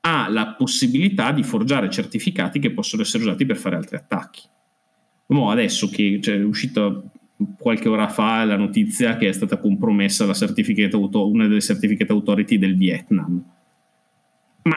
ha 0.00 0.28
la 0.28 0.48
possibilità 0.48 1.32
di 1.32 1.42
forgiare 1.42 1.88
certificati 1.88 2.58
che 2.58 2.70
possono 2.70 3.00
essere 3.00 3.22
usati 3.22 3.46
per 3.46 3.56
fare 3.56 3.76
altri 3.76 3.96
attacchi. 3.96 4.42
Mo 5.28 5.50
adesso 5.50 5.88
che 5.88 6.20
cioè, 6.20 6.36
è 6.36 6.44
uscita 6.44 7.02
qualche 7.58 7.88
ora 7.88 8.08
fa 8.08 8.44
la 8.44 8.58
notizia 8.58 9.16
che 9.16 9.28
è 9.28 9.32
stata 9.32 9.56
compromessa 9.56 10.26
auto, 10.92 11.30
una 11.30 11.46
delle 11.46 11.62
certificate 11.62 12.12
authority 12.12 12.58
del 12.58 12.76
Vietnam. 12.76 13.42
Ma 14.64 14.76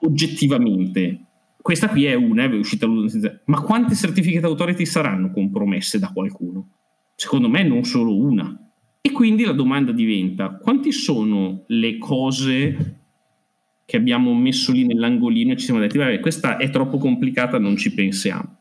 oggettivamente, 0.00 1.20
questa 1.60 1.90
qui 1.90 2.06
è 2.06 2.14
una, 2.14 2.44
è 2.44 2.54
uscita 2.54 2.86
notizia, 2.86 3.38
ma 3.44 3.60
quante 3.60 3.94
certificate 3.94 4.46
authority 4.46 4.86
saranno 4.86 5.30
compromesse 5.30 5.98
da 5.98 6.10
qualcuno? 6.10 6.68
Secondo 7.14 7.50
me 7.50 7.62
non 7.64 7.84
solo 7.84 8.16
una. 8.16 8.65
E 9.06 9.12
quindi 9.12 9.44
la 9.44 9.52
domanda 9.52 9.92
diventa, 9.92 10.56
quanti 10.56 10.90
sono 10.90 11.64
le 11.68 11.96
cose 11.98 13.00
che 13.84 13.96
abbiamo 13.96 14.34
messo 14.34 14.72
lì 14.72 14.84
nell'angolino 14.84 15.52
e 15.52 15.56
ci 15.56 15.66
siamo 15.66 15.78
detti, 15.78 15.96
vabbè, 15.96 16.18
questa 16.18 16.56
è 16.56 16.70
troppo 16.70 16.98
complicata, 16.98 17.58
non 17.58 17.76
ci 17.76 17.94
pensiamo 17.94 18.56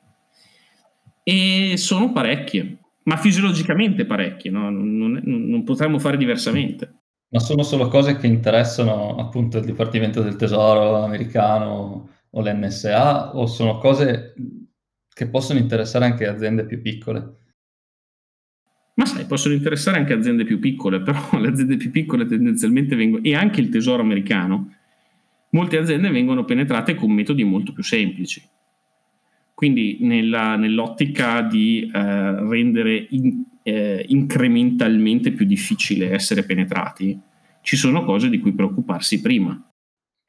e 1.27 1.73
sono 1.77 2.11
parecchie, 2.11 2.77
ma 3.05 3.17
fisiologicamente 3.17 4.05
parecchie, 4.05 4.51
no? 4.51 4.69
non, 4.69 5.19
non, 5.23 5.63
potremmo 5.63 5.97
fare 5.97 6.17
diversamente. 6.17 6.99
Ma 7.29 7.39
sono 7.39 7.63
solo 7.63 7.87
cose 7.87 8.15
che 8.17 8.27
interessano 8.27 9.15
appunto 9.15 9.57
il 9.57 9.65
Dipartimento 9.65 10.21
del 10.21 10.35
Tesoro 10.35 11.01
americano 11.01 12.09
o 12.29 12.41
l'NSA 12.41 13.35
o 13.35 13.47
sono 13.47 13.79
cose 13.79 14.35
che 15.11 15.27
possono 15.27 15.57
interessare 15.57 16.05
anche 16.05 16.27
aziende 16.27 16.67
più 16.67 16.79
piccole? 16.79 17.37
Ma 18.95 19.05
sai, 19.05 19.25
possono 19.25 19.53
interessare 19.53 19.97
anche 19.97 20.13
aziende 20.13 20.45
più 20.45 20.59
piccole, 20.59 21.01
però 21.01 21.19
le 21.39 21.49
aziende 21.49 21.77
più 21.77 21.91
piccole 21.91 22.25
tendenzialmente 22.25 22.95
vengono, 22.95 23.23
e 23.23 23.35
anche 23.35 23.61
il 23.61 23.69
tesoro 23.69 24.01
americano, 24.01 24.73
molte 25.49 25.77
aziende 25.77 26.09
vengono 26.09 26.45
penetrate 26.45 26.95
con 26.95 27.11
metodi 27.11 27.43
molto 27.43 27.73
più 27.73 27.83
semplici. 27.83 28.41
Quindi 29.53 29.99
nella, 30.01 30.57
nell'ottica 30.57 31.41
di 31.41 31.89
eh, 31.93 32.49
rendere 32.49 33.07
in, 33.09 33.43
eh, 33.63 34.05
incrementalmente 34.09 35.31
più 35.31 35.45
difficile 35.45 36.11
essere 36.11 36.43
penetrati, 36.43 37.17
ci 37.61 37.77
sono 37.77 38.03
cose 38.03 38.29
di 38.29 38.39
cui 38.39 38.53
preoccuparsi 38.53 39.21
prima. 39.21 39.57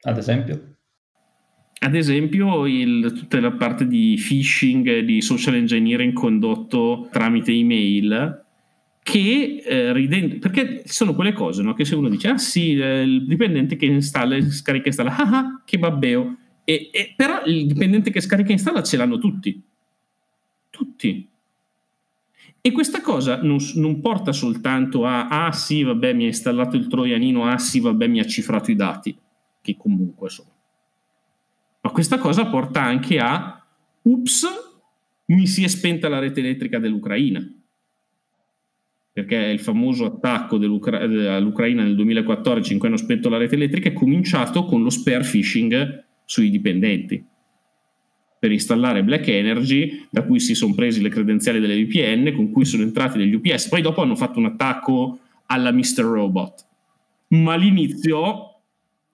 Ad 0.01 0.17
esempio? 0.17 0.75
Ad 1.79 1.93
esempio 1.93 2.65
il, 2.65 3.13
tutta 3.13 3.39
la 3.39 3.51
parte 3.51 3.85
di 3.85 4.19
phishing, 4.19 4.99
di 4.99 5.21
social 5.21 5.55
engineering 5.55 6.13
condotto 6.13 7.07
tramite 7.11 7.51
email, 7.51 8.45
che 9.07 9.63
eh, 9.65 9.93
ridendo, 9.93 10.37
perché 10.37 10.81
sono 10.83 11.15
quelle 11.15 11.31
cose 11.31 11.63
no? 11.63 11.73
che 11.73 11.85
se 11.85 11.95
uno 11.95 12.09
dice 12.09 12.27
ah 12.27 12.37
sì, 12.37 12.77
eh, 12.77 13.03
il 13.03 13.25
dipendente 13.25 13.77
che 13.77 13.85
installa, 13.85 14.37
scarica 14.41 14.83
e 14.83 14.87
installa, 14.87 15.15
ah 15.15 15.37
ah, 15.37 15.61
che 15.63 15.79
babbeo, 15.79 16.35
e, 16.65 16.89
e, 16.91 17.13
però 17.15 17.41
il 17.45 17.67
dipendente 17.67 18.11
che 18.11 18.19
scarica 18.19 18.49
e 18.49 18.53
installa 18.53 18.83
ce 18.83 18.97
l'hanno 18.97 19.17
tutti. 19.17 19.63
Tutti. 20.69 21.29
E 22.59 22.71
questa 22.73 22.99
cosa 22.99 23.41
non, 23.41 23.59
non, 23.75 24.01
porta 24.01 24.33
soltanto 24.33 25.05
a 25.05 25.29
ah 25.29 25.53
sì, 25.53 25.83
vabbè, 25.83 26.11
mi 26.11 26.25
ha 26.25 26.27
installato 26.27 26.75
il 26.75 26.87
troianino, 26.87 27.45
ah 27.45 27.57
sì, 27.57 27.79
vabbè, 27.79 28.07
mi 28.07 28.19
ha 28.19 28.25
cifrato 28.25 28.71
i 28.71 28.75
dati, 28.75 29.17
che 29.61 29.77
comunque 29.77 30.29
sono. 30.29 30.51
Ma 31.79 31.91
questa 31.91 32.17
cosa 32.17 32.47
porta 32.47 32.81
anche 32.81 33.19
a 33.19 33.65
ups, 34.01 34.45
mi 35.27 35.47
si 35.47 35.63
è 35.63 35.67
spenta 35.69 36.09
la 36.09 36.19
rete 36.19 36.41
elettrica 36.41 36.77
dell'Ucraina. 36.77 37.56
Perché 39.17 39.35
il 39.35 39.59
famoso 39.59 40.05
attacco 40.05 40.57
all'Ucraina 40.57 41.81
nel 41.81 41.95
2014 41.95 42.73
in 42.73 42.77
cui 42.77 42.87
hanno 42.87 42.97
spento 42.97 43.29
la 43.29 43.37
rete 43.37 43.55
elettrica 43.55 43.89
è 43.89 43.93
cominciato 43.93 44.63
con 44.65 44.83
lo 44.83 44.91
spare 44.91 45.23
phishing 45.23 46.03
sui 46.23 46.51
dipendenti 46.51 47.25
per 48.37 48.51
installare 48.51 49.03
Black 49.03 49.27
Energy, 49.29 50.05
da 50.11 50.21
cui 50.21 50.39
si 50.39 50.53
sono 50.53 50.75
presi 50.75 51.01
le 51.01 51.09
credenziali 51.09 51.59
delle 51.59 51.83
VPN, 51.83 52.31
con 52.35 52.51
cui 52.51 52.63
sono 52.63 52.83
entrati 52.83 53.17
degli 53.17 53.33
UPS. 53.33 53.69
Poi 53.69 53.81
dopo 53.81 54.03
hanno 54.03 54.15
fatto 54.15 54.37
un 54.37 54.45
attacco 54.45 55.17
alla 55.47 55.71
Mr. 55.71 56.01
Robot. 56.01 56.67
Ma 57.29 57.55
l'inizio 57.55 58.61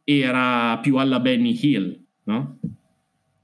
era 0.04 0.80
più 0.82 0.98
alla 0.98 1.22
Benny 1.22 1.58
Hill, 1.62 1.98
no? 2.24 2.60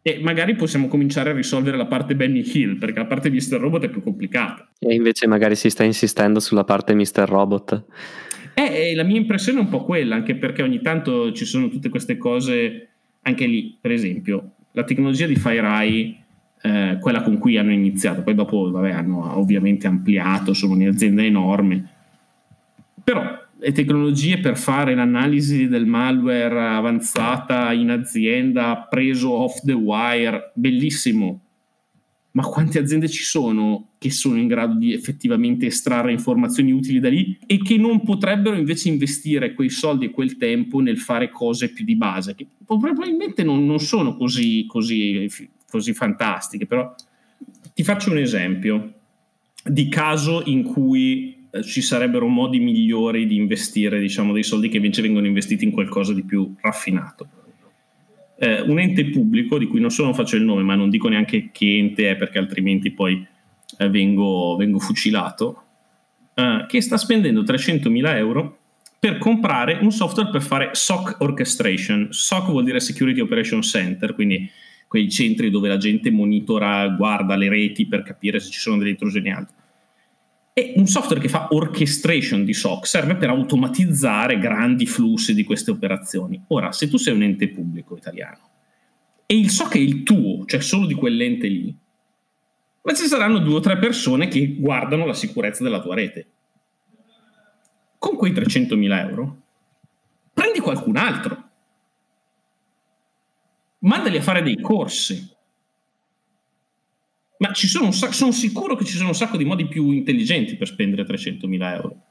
E 0.02 0.20
magari 0.22 0.56
possiamo 0.56 0.88
cominciare 0.88 1.32
a 1.32 1.34
risolvere 1.34 1.76
la 1.78 1.86
parte 1.86 2.16
Benny 2.16 2.44
Hill, 2.46 2.78
perché 2.78 3.00
la 3.00 3.06
parte 3.06 3.30
Mr. 3.30 3.60
Robot 3.60 3.84
è 3.86 3.90
più 3.90 4.02
complicata. 4.02 4.70
E 4.80 4.94
invece 4.94 5.28
magari 5.28 5.56
si 5.56 5.70
sta 5.70 5.84
insistendo 5.84 6.40
sulla 6.40 6.64
parte 6.64 6.94
Mr. 6.94 7.26
Robot. 7.28 7.86
Eh, 8.54 8.94
la 8.96 9.04
mia 9.04 9.18
impressione 9.18 9.60
è 9.60 9.62
un 9.62 9.70
po' 9.70 9.84
quella, 9.84 10.16
anche 10.16 10.36
perché 10.36 10.64
ogni 10.64 10.82
tanto 10.82 11.32
ci 11.32 11.46
sono 11.46 11.70
tutte 11.70 11.90
queste 11.90 12.18
cose 12.18 12.90
anche 13.22 13.46
lì, 13.46 13.78
per 13.80 13.92
esempio, 13.92 14.54
la 14.72 14.84
tecnologia 14.84 15.26
di 15.26 15.36
FireEye, 15.36 16.24
eh, 16.62 16.98
quella 17.00 17.22
con 17.22 17.38
cui 17.38 17.58
hanno 17.58 17.72
iniziato, 17.72 18.22
poi 18.22 18.36
dopo 18.36 18.70
vabbè, 18.70 18.92
hanno 18.92 19.38
ovviamente 19.38 19.88
ampliato, 19.88 20.54
sono 20.54 20.74
un'azienda 20.74 21.24
enorme, 21.24 21.90
però 23.04 23.39
le 23.62 23.72
tecnologie 23.74 24.40
per 24.40 24.58
fare 24.58 24.96
l'analisi 24.96 25.68
del 25.68 25.86
malware 25.86 26.68
avanzata 26.68 27.74
in 27.74 27.90
azienda, 27.90 28.88
preso 28.90 29.32
off 29.32 29.60
the 29.64 29.74
wire, 29.74 30.52
bellissimo, 30.56 31.42
ma 32.32 32.44
quante 32.44 32.80
aziende 32.80 33.10
ci 33.10 33.24
sono 33.24 33.90
che 33.98 34.12
sono 34.12 34.38
in 34.38 34.48
grado 34.48 34.76
di 34.76 34.94
effettivamente 34.94 35.66
estrarre 35.66 36.14
informazioni 36.14 36.72
utili 36.72 37.02
da 37.02 37.10
lì 37.10 37.38
e 37.46 37.58
che 37.58 37.76
non 37.76 38.02
potrebbero 38.02 38.56
invece 38.56 38.88
investire 38.88 39.54
quei 39.54 39.70
soldi 39.70 40.06
e 40.06 40.12
quel 40.12 40.38
tempo 40.38 40.80
nel 40.80 40.98
fare 40.98 41.30
cose 41.30 41.74
più 41.74 41.84
di 41.84 41.98
base, 41.98 42.36
che 42.36 42.48
probabilmente 42.66 43.44
non, 43.44 43.66
non 43.66 43.80
sono 43.80 44.16
così, 44.16 44.66
così, 44.68 45.30
così 45.70 45.94
fantastiche, 45.94 46.66
però 46.66 46.96
ti 47.74 47.84
faccio 47.84 48.12
un 48.12 48.20
esempio 48.20 48.94
di 49.66 49.90
caso 49.90 50.44
in 50.46 50.64
cui 50.64 51.39
ci 51.64 51.82
sarebbero 51.82 52.28
modi 52.28 52.60
migliori 52.60 53.26
di 53.26 53.36
investire 53.36 54.00
diciamo, 54.00 54.34
dei 54.34 54.44
soldi 54.44 54.70
che 54.70 54.78
invece 54.78 55.02
vengono 55.02 55.26
investiti 55.26 55.64
in 55.66 55.72
qualcosa 55.72 56.14
di 56.14 56.24
più 56.24 56.54
raffinato 56.62 57.30
eh, 58.40 58.62
un 58.62 58.80
ente 58.80 59.06
pubblico 59.06 59.58
di 59.58 59.68
cui 59.68 59.82
non 59.82 59.92
solo 59.92 60.08
non 60.08 60.16
faccio 60.16 60.38
il 60.38 60.44
nome, 60.44 60.64
ma 60.64 60.74
non 60.74 60.90
dico 60.90 61.10
neanche 61.10 61.50
che 61.52 61.78
ente 61.78 62.10
è 62.10 62.16
perché 62.16 62.38
altrimenti 62.38 62.92
poi 62.92 63.26
eh, 63.78 63.90
vengo, 63.90 64.56
vengo, 64.58 64.80
fucilato, 64.80 65.64
eh, 66.34 66.66
che 66.68 66.82
sta 66.82 66.98
spendendo 66.98 67.44
300.000 67.44 68.16
euro 68.16 68.58
per 68.98 69.18
comprare 69.18 69.80
un 69.82 69.92
software 69.92 70.30
per 70.30 70.42
fare 70.42 70.70
SOC 70.72 71.18
orchestration. 71.20 72.08
SOC 72.12 72.50
vuol 72.50 72.64
dire 72.64 72.80
Security 72.80 73.20
Operation 73.20 73.62
Center, 73.62 74.14
quindi 74.14 74.50
quei 74.88 75.10
centri 75.10 75.50
dove 75.50 75.68
la 75.68 75.78
gente 75.78 76.10
monitora, 76.10 76.88
guarda 76.88 77.36
le 77.36 77.50
reti 77.50 77.88
per 77.88 78.04
capire 78.04 78.40
se 78.40 78.50
ci 78.50 78.60
sono 78.60 78.78
delle 78.78 78.92
intrusioni 78.92 79.32
alte. 79.32 79.54
E 80.60 80.74
un 80.76 80.88
software 80.88 81.22
che 81.22 81.30
fa 81.30 81.48
orchestration 81.52 82.44
di 82.44 82.54
SOC 82.54 82.86
serve 82.86 83.16
per 83.16 83.30
automatizzare 83.30 84.40
grandi 84.40 84.86
flussi 84.86 85.34
di 85.34 85.46
queste 85.46 85.72
operazioni. 85.72 86.44
Ora, 86.48 86.74
se 86.74 86.90
tu 86.90 86.98
sei 86.98 87.14
un 87.14 87.22
ente 87.22 87.48
pubblico 87.48 87.96
italiano 87.96 88.50
e 89.26 89.38
il 89.38 89.50
SOC 89.50 89.76
è 89.76 89.78
il 89.78 90.04
tuo, 90.04 90.44
cioè 90.44 90.60
solo 90.60 90.86
di 90.86 90.96
quell'ente 90.96 91.48
lì, 91.48 91.74
ma 92.82 92.94
ci 92.94 93.06
saranno 93.06 93.40
due 93.40 93.56
o 93.56 93.60
tre 93.62 93.78
persone 93.78 94.28
che 94.28 94.58
guardano 94.58 95.06
la 95.06 95.14
sicurezza 95.14 95.64
della 95.64 95.80
tua 95.80 95.96
rete. 95.96 96.28
Con 97.98 98.18
quei 98.18 98.34
300.000 98.34 99.08
euro, 99.08 99.42
prendi 100.34 100.60
qualcun 100.60 100.98
altro. 100.98 101.50
Mandali 103.80 104.18
a 104.18 104.22
fare 104.22 104.44
dei 104.44 104.60
corsi 104.60 105.26
ma 107.40 107.54
sono, 107.54 107.92
sono 107.92 108.32
sicuro 108.32 108.76
che 108.76 108.86
ci 108.86 108.96
sono 108.96 109.10
un 109.10 109.16
sacco 109.16 109.38
di 109.38 109.46
modi 109.46 109.68
più 109.68 109.92
intelligenti 109.92 110.56
per 110.56 110.68
spendere 110.68 111.04
300.000 111.06 111.74
euro. 111.74 112.04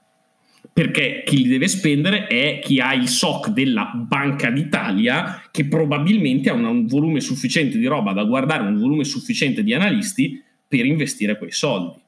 Perché 0.73 1.23
chi 1.25 1.39
li 1.43 1.49
deve 1.49 1.69
spendere 1.69 2.27
è 2.27 2.61
chi 2.63 2.81
ha 2.81 2.95
il 2.95 3.09
SOC 3.09 3.49
della 3.49 3.93
Banca 3.95 4.51
d'Italia, 4.51 5.43
che 5.51 5.67
probabilmente 5.67 6.49
ha 6.51 6.55
un 6.55 6.87
volume 6.87 7.21
sufficiente 7.21 7.79
di 7.79 7.87
roba 7.87 8.13
da 8.13 8.25
guardare, 8.25 8.67
un 8.67 8.79
volume 8.79 9.05
sufficiente 9.05 9.63
di 9.63 9.75
analisti 9.75 10.43
per 10.67 10.87
investire 10.87 11.37
quei 11.37 11.53
soldi. 11.53 12.01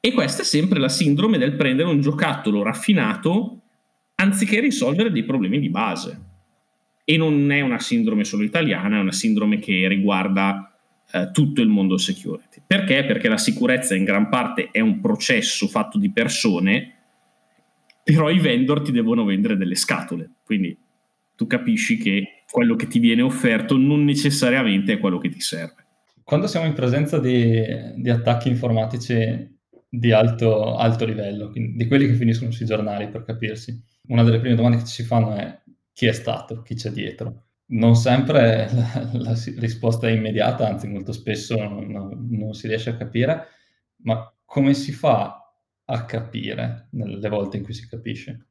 E 0.00 0.12
questa 0.12 0.42
è 0.42 0.44
sempre 0.44 0.80
la 0.80 0.88
sindrome 0.88 1.38
del 1.38 1.54
prendere 1.54 1.88
un 1.88 2.00
giocattolo 2.00 2.62
raffinato 2.62 3.60
anziché 4.16 4.60
risolvere 4.60 5.12
dei 5.12 5.24
problemi 5.24 5.60
di 5.60 5.68
base. 5.68 6.20
E 7.04 7.16
non 7.16 7.50
è 7.52 7.60
una 7.60 7.78
sindrome 7.78 8.24
solo 8.24 8.42
italiana, 8.42 8.96
è 8.96 9.00
una 9.00 9.12
sindrome 9.12 9.58
che 9.58 9.86
riguarda 9.86 10.75
eh, 11.12 11.30
tutto 11.32 11.60
il 11.60 11.68
mondo 11.68 11.96
security. 11.98 12.62
Perché? 12.66 13.04
Perché 13.04 13.28
la 13.28 13.38
sicurezza 13.38 13.94
in 13.94 14.04
gran 14.04 14.28
parte 14.28 14.70
è 14.70 14.80
un 14.80 15.00
processo 15.00 15.66
fatto 15.68 15.98
di 15.98 16.10
persone, 16.10 16.94
però 18.02 18.30
i 18.30 18.38
vendor 18.38 18.82
ti 18.82 18.92
devono 18.92 19.24
vendere 19.24 19.56
delle 19.56 19.74
scatole. 19.74 20.30
Quindi 20.44 20.76
tu 21.34 21.46
capisci 21.46 21.96
che 21.96 22.44
quello 22.50 22.76
che 22.76 22.86
ti 22.86 22.98
viene 22.98 23.22
offerto 23.22 23.76
non 23.76 24.04
necessariamente 24.04 24.94
è 24.94 24.98
quello 24.98 25.18
che 25.18 25.28
ti 25.28 25.40
serve. 25.40 25.84
Quando 26.24 26.46
siamo 26.46 26.66
in 26.66 26.72
presenza 26.72 27.18
di, 27.18 27.62
di 27.96 28.10
attacchi 28.10 28.48
informatici 28.48 29.54
di 29.88 30.12
alto, 30.12 30.76
alto 30.76 31.04
livello, 31.04 31.52
di 31.52 31.86
quelli 31.86 32.06
che 32.06 32.14
finiscono 32.14 32.50
sui 32.50 32.66
giornali 32.66 33.08
per 33.08 33.22
capirsi, 33.22 33.80
una 34.08 34.24
delle 34.24 34.40
prime 34.40 34.56
domande 34.56 34.78
che 34.78 34.84
ci 34.84 35.02
si 35.02 35.04
fanno 35.04 35.34
è 35.34 35.56
chi 35.92 36.06
è 36.06 36.12
stato, 36.12 36.62
chi 36.62 36.74
c'è 36.74 36.90
dietro 36.90 37.45
non 37.68 37.96
sempre 37.96 38.70
la, 38.72 39.08
la 39.12 39.34
risposta 39.56 40.08
è 40.08 40.12
immediata, 40.12 40.68
anzi 40.68 40.86
molto 40.86 41.12
spesso 41.12 41.56
non, 41.56 42.28
non, 42.30 42.52
si 42.52 42.68
riesce 42.68 42.90
a 42.90 42.96
capire, 42.96 43.48
ma 44.02 44.32
come 44.44 44.74
si 44.74 44.92
fa 44.92 45.40
a 45.84 46.04
capire 46.04 46.88
nelle 46.92 47.28
volte 47.28 47.56
in 47.56 47.64
cui 47.64 47.74
si 47.74 47.88
capisce? 47.88 48.48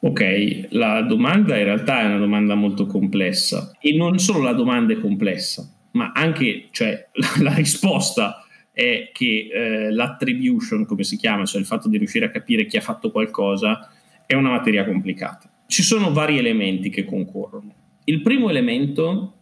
Ok, 0.00 0.68
la 0.70 1.02
domanda 1.02 1.56
in 1.58 1.64
realtà 1.64 2.02
è 2.02 2.06
una 2.06 2.18
domanda 2.18 2.54
molto 2.54 2.86
complessa 2.86 3.72
e 3.80 3.96
non 3.96 4.18
solo 4.18 4.42
la 4.42 4.52
domanda 4.52 4.92
è 4.92 5.00
complessa, 5.00 5.68
ma 5.92 6.12
anche 6.14 6.68
cioè, 6.70 7.08
la, 7.14 7.50
la 7.50 7.54
risposta 7.54 8.44
è 8.72 9.10
che 9.12 9.48
eh, 9.52 9.90
l'attribution, 9.90 10.86
come 10.86 11.02
si 11.02 11.16
chiama, 11.16 11.44
cioè 11.44 11.60
il 11.60 11.66
fatto 11.66 11.88
di 11.88 11.98
riuscire 11.98 12.26
a 12.26 12.30
capire 12.30 12.64
chi 12.64 12.76
ha 12.76 12.80
fatto 12.80 13.10
qualcosa, 13.10 13.90
è 14.24 14.34
una 14.34 14.50
materia 14.50 14.84
complicata. 14.84 15.50
Ci 15.66 15.82
sono 15.82 16.12
vari 16.12 16.38
elementi 16.38 16.88
che 16.88 17.04
concorrono. 17.04 17.87
Il 18.08 18.22
primo 18.22 18.48
elemento, 18.48 19.34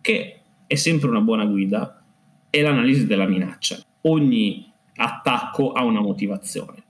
che 0.00 0.42
è 0.68 0.74
sempre 0.76 1.08
una 1.08 1.20
buona 1.20 1.44
guida, 1.44 2.04
è 2.50 2.62
l'analisi 2.62 3.04
della 3.04 3.26
minaccia. 3.26 3.82
Ogni 4.02 4.70
attacco 4.94 5.72
ha 5.72 5.82
una 5.82 6.00
motivazione 6.00 6.84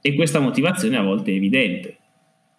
e 0.00 0.14
questa 0.14 0.40
motivazione 0.40 0.96
a 0.96 1.02
volte 1.02 1.30
è 1.30 1.36
evidente 1.36 1.98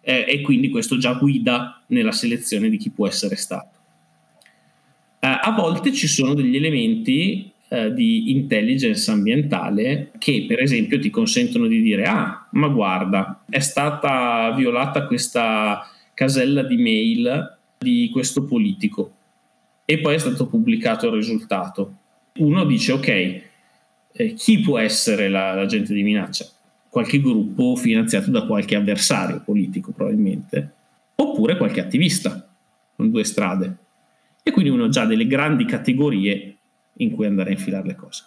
eh, 0.00 0.24
e 0.26 0.40
quindi 0.40 0.70
questo 0.70 0.96
già 0.96 1.12
guida 1.12 1.82
nella 1.88 2.12
selezione 2.12 2.70
di 2.70 2.78
chi 2.78 2.88
può 2.88 3.06
essere 3.06 3.36
stato. 3.36 3.78
Eh, 5.18 5.26
a 5.26 5.52
volte 5.54 5.92
ci 5.92 6.06
sono 6.06 6.32
degli 6.32 6.56
elementi 6.56 7.52
eh, 7.68 7.92
di 7.92 8.30
intelligence 8.30 9.10
ambientale 9.10 10.12
che 10.16 10.46
per 10.48 10.62
esempio 10.62 10.98
ti 10.98 11.10
consentono 11.10 11.66
di 11.66 11.82
dire 11.82 12.04
ah 12.04 12.48
ma 12.52 12.68
guarda 12.68 13.44
è 13.50 13.58
stata 13.58 14.52
violata 14.56 15.06
questa 15.06 15.82
casella 16.14 16.62
di 16.62 16.76
mail 16.76 17.55
di 17.78 18.08
questo 18.12 18.44
politico 18.44 19.12
e 19.84 20.00
poi 20.00 20.14
è 20.14 20.18
stato 20.18 20.46
pubblicato 20.46 21.06
il 21.06 21.12
risultato. 21.12 21.94
Uno 22.38 22.64
dice 22.64 22.92
ok, 22.92 23.42
eh, 24.12 24.34
chi 24.34 24.60
può 24.60 24.78
essere 24.78 25.28
la, 25.28 25.54
l'agente 25.54 25.94
di 25.94 26.02
minaccia? 26.02 26.46
Qualche 26.88 27.20
gruppo 27.20 27.76
finanziato 27.76 28.30
da 28.30 28.46
qualche 28.46 28.74
avversario 28.74 29.42
politico 29.44 29.92
probabilmente, 29.92 30.72
oppure 31.14 31.56
qualche 31.56 31.80
attivista, 31.80 32.48
con 32.96 33.10
due 33.10 33.24
strade. 33.24 33.76
E 34.42 34.50
quindi 34.50 34.70
uno 34.70 34.84
ha 34.84 34.88
già 34.88 35.04
delle 35.04 35.26
grandi 35.26 35.64
categorie 35.64 36.56
in 36.94 37.10
cui 37.10 37.26
andare 37.26 37.50
a 37.50 37.52
infilare 37.52 37.86
le 37.86 37.94
cose. 37.94 38.24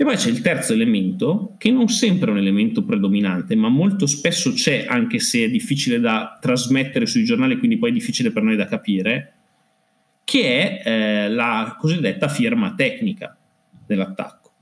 E 0.00 0.04
poi 0.04 0.14
c'è 0.14 0.30
il 0.30 0.42
terzo 0.42 0.74
elemento, 0.74 1.54
che 1.58 1.72
non 1.72 1.88
sempre 1.88 2.28
è 2.28 2.30
un 2.30 2.38
elemento 2.38 2.84
predominante, 2.84 3.56
ma 3.56 3.68
molto 3.68 4.06
spesso 4.06 4.52
c'è, 4.52 4.86
anche 4.86 5.18
se 5.18 5.42
è 5.42 5.50
difficile 5.50 5.98
da 5.98 6.38
trasmettere 6.40 7.04
sui 7.04 7.24
giornali, 7.24 7.58
quindi 7.58 7.78
poi 7.78 7.90
è 7.90 7.92
difficile 7.92 8.30
per 8.30 8.44
noi 8.44 8.54
da 8.54 8.66
capire, 8.66 9.32
che 10.22 10.82
è 10.82 10.82
eh, 10.88 11.28
la 11.28 11.74
cosiddetta 11.76 12.28
firma 12.28 12.74
tecnica 12.76 13.36
dell'attacco. 13.84 14.52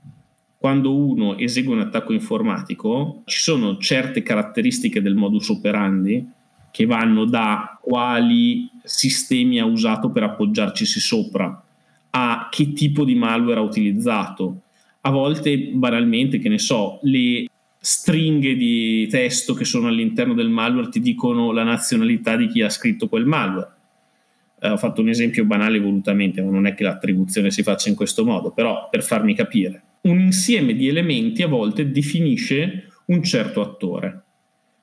Quando 0.57 0.95
uno 0.95 1.37
esegue 1.37 1.75
un 1.75 1.81
attacco 1.81 2.13
informatico, 2.13 3.21
ci 3.25 3.37
sono 3.37 3.77
certe 3.77 4.23
caratteristiche 4.23 5.03
del 5.03 5.13
modus 5.13 5.49
operandi 5.49 6.27
che 6.71 6.85
vanno 6.87 7.25
da 7.25 7.77
quali 7.79 8.67
sistemi 8.83 9.59
ha 9.59 9.65
usato 9.65 10.09
per 10.09 10.23
appoggiarci 10.23 10.83
sopra, 10.83 11.63
a 12.09 12.47
che 12.49 12.73
tipo 12.73 13.05
di 13.05 13.13
malware 13.13 13.59
ha 13.59 13.63
utilizzato, 13.63 14.61
a 15.07 15.09
volte 15.09 15.57
banalmente, 15.71 16.37
che 16.37 16.49
ne 16.49 16.59
so, 16.59 16.99
le 17.03 17.45
stringhe 17.79 18.55
di 18.55 19.07
testo 19.07 19.53
che 19.53 19.63
sono 19.63 19.87
all'interno 19.87 20.33
del 20.33 20.49
malware 20.49 20.89
ti 20.89 20.99
dicono 20.99 21.53
la 21.53 21.63
nazionalità 21.63 22.35
di 22.35 22.47
chi 22.47 22.61
ha 22.61 22.69
scritto 22.69 23.07
quel 23.07 23.25
malware. 23.25 23.71
Eh, 24.59 24.69
ho 24.69 24.77
fatto 24.77 24.99
un 24.99 25.07
esempio 25.07 25.45
banale 25.45 25.79
volutamente, 25.79 26.41
ma 26.41 26.51
non 26.51 26.67
è 26.67 26.73
che 26.73 26.83
l'attribuzione 26.83 27.51
si 27.51 27.63
faccia 27.63 27.87
in 27.87 27.95
questo 27.95 28.25
modo, 28.25 28.51
però 28.51 28.89
per 28.89 29.01
farmi 29.01 29.33
capire. 29.33 29.81
Un 30.01 30.19
insieme 30.19 30.73
di 30.73 30.89
elementi 30.89 31.41
a 31.41 31.47
volte 31.47 31.89
definisce 31.89 32.89
un 33.05 33.23
certo 33.23 33.61
attore. 33.61 34.23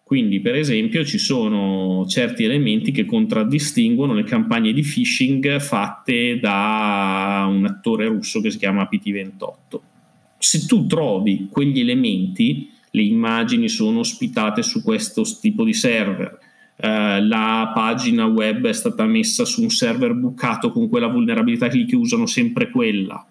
Quindi, 0.03 0.41
per 0.41 0.55
esempio, 0.55 1.05
ci 1.05 1.19
sono 1.19 2.07
certi 2.07 2.45
elementi 2.45 2.93
che 2.93 3.05
contraddistinguono 3.05 4.15
le 4.15 4.25
campagne 4.25 4.73
di 4.73 4.83
phishing 4.83 5.59
fatte 5.61 6.39
da 6.41 7.47
un 7.49 7.67
attore 7.67 8.07
russo 8.07 8.41
che 8.41 8.51
si 8.51 8.59
chiama 8.59 8.89
PT28 8.91 9.93
se 10.45 10.67
tu 10.67 10.87
trovi 10.87 11.49
quegli 11.51 11.81
elementi, 11.81 12.71
le 12.91 13.03
immagini 13.03 13.67
sono 13.71 14.01
ospitate 14.01 14.63
su 14.63 14.83
questo 14.83 15.23
tipo 15.41 15.65
di 15.65 15.73
server, 15.73 16.39
eh, 16.77 17.25
la 17.25 17.73
pagina 17.75 18.27
web 18.27 18.67
è 18.67 18.73
stata 18.75 19.07
messa 19.07 19.47
su 19.47 19.63
un 19.63 19.71
server 19.71 20.13
bucato 20.13 20.71
con 20.71 20.91
quella 20.91 21.07
vulnerabilità 21.07 21.69
che 21.69 21.97
usano 21.97 22.27
sempre 22.27 22.71
quella, 22.71 23.25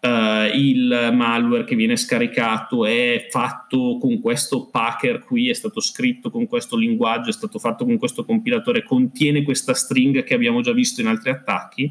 eh, 0.00 0.50
il 0.54 1.10
malware 1.14 1.64
che 1.64 1.76
viene 1.76 1.96
scaricato 1.96 2.84
è 2.84 3.26
fatto 3.30 3.96
con 3.98 4.20
questo 4.20 4.66
packer 4.66 5.20
qui, 5.20 5.48
è 5.48 5.54
stato 5.54 5.80
scritto 5.80 6.30
con 6.30 6.46
questo 6.46 6.76
linguaggio, 6.76 7.30
è 7.30 7.32
stato 7.32 7.58
fatto 7.58 7.86
con 7.86 7.96
questo 7.96 8.26
compilatore, 8.26 8.82
contiene 8.82 9.42
questa 9.44 9.72
string 9.72 10.22
che 10.24 10.34
abbiamo 10.34 10.60
già 10.60 10.72
visto 10.72 11.00
in 11.00 11.06
altri 11.06 11.30
attacchi, 11.30 11.90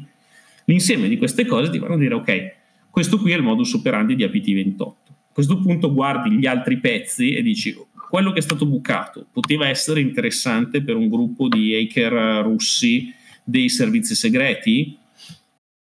l'insieme 0.66 1.08
di 1.08 1.18
queste 1.18 1.44
cose 1.44 1.72
ti 1.72 1.80
fanno 1.80 1.96
dire 1.96 2.14
ok, 2.14 2.58
questo 2.90 3.18
qui 3.18 3.32
è 3.32 3.36
il 3.36 3.42
modus 3.42 3.72
operandi 3.74 4.14
di 4.14 4.24
APT28. 4.24 4.82
A 4.82 5.32
questo 5.32 5.58
punto 5.60 5.92
guardi 5.92 6.30
gli 6.30 6.46
altri 6.46 6.78
pezzi 6.78 7.34
e 7.34 7.42
dici 7.42 7.74
quello 8.10 8.32
che 8.32 8.40
è 8.40 8.42
stato 8.42 8.66
bucato 8.66 9.28
poteva 9.32 9.68
essere 9.68 10.00
interessante 10.00 10.82
per 10.82 10.96
un 10.96 11.08
gruppo 11.08 11.46
di 11.48 11.74
hacker 11.74 12.42
russi 12.42 13.14
dei 13.44 13.68
servizi 13.68 14.14
segreti? 14.14 14.98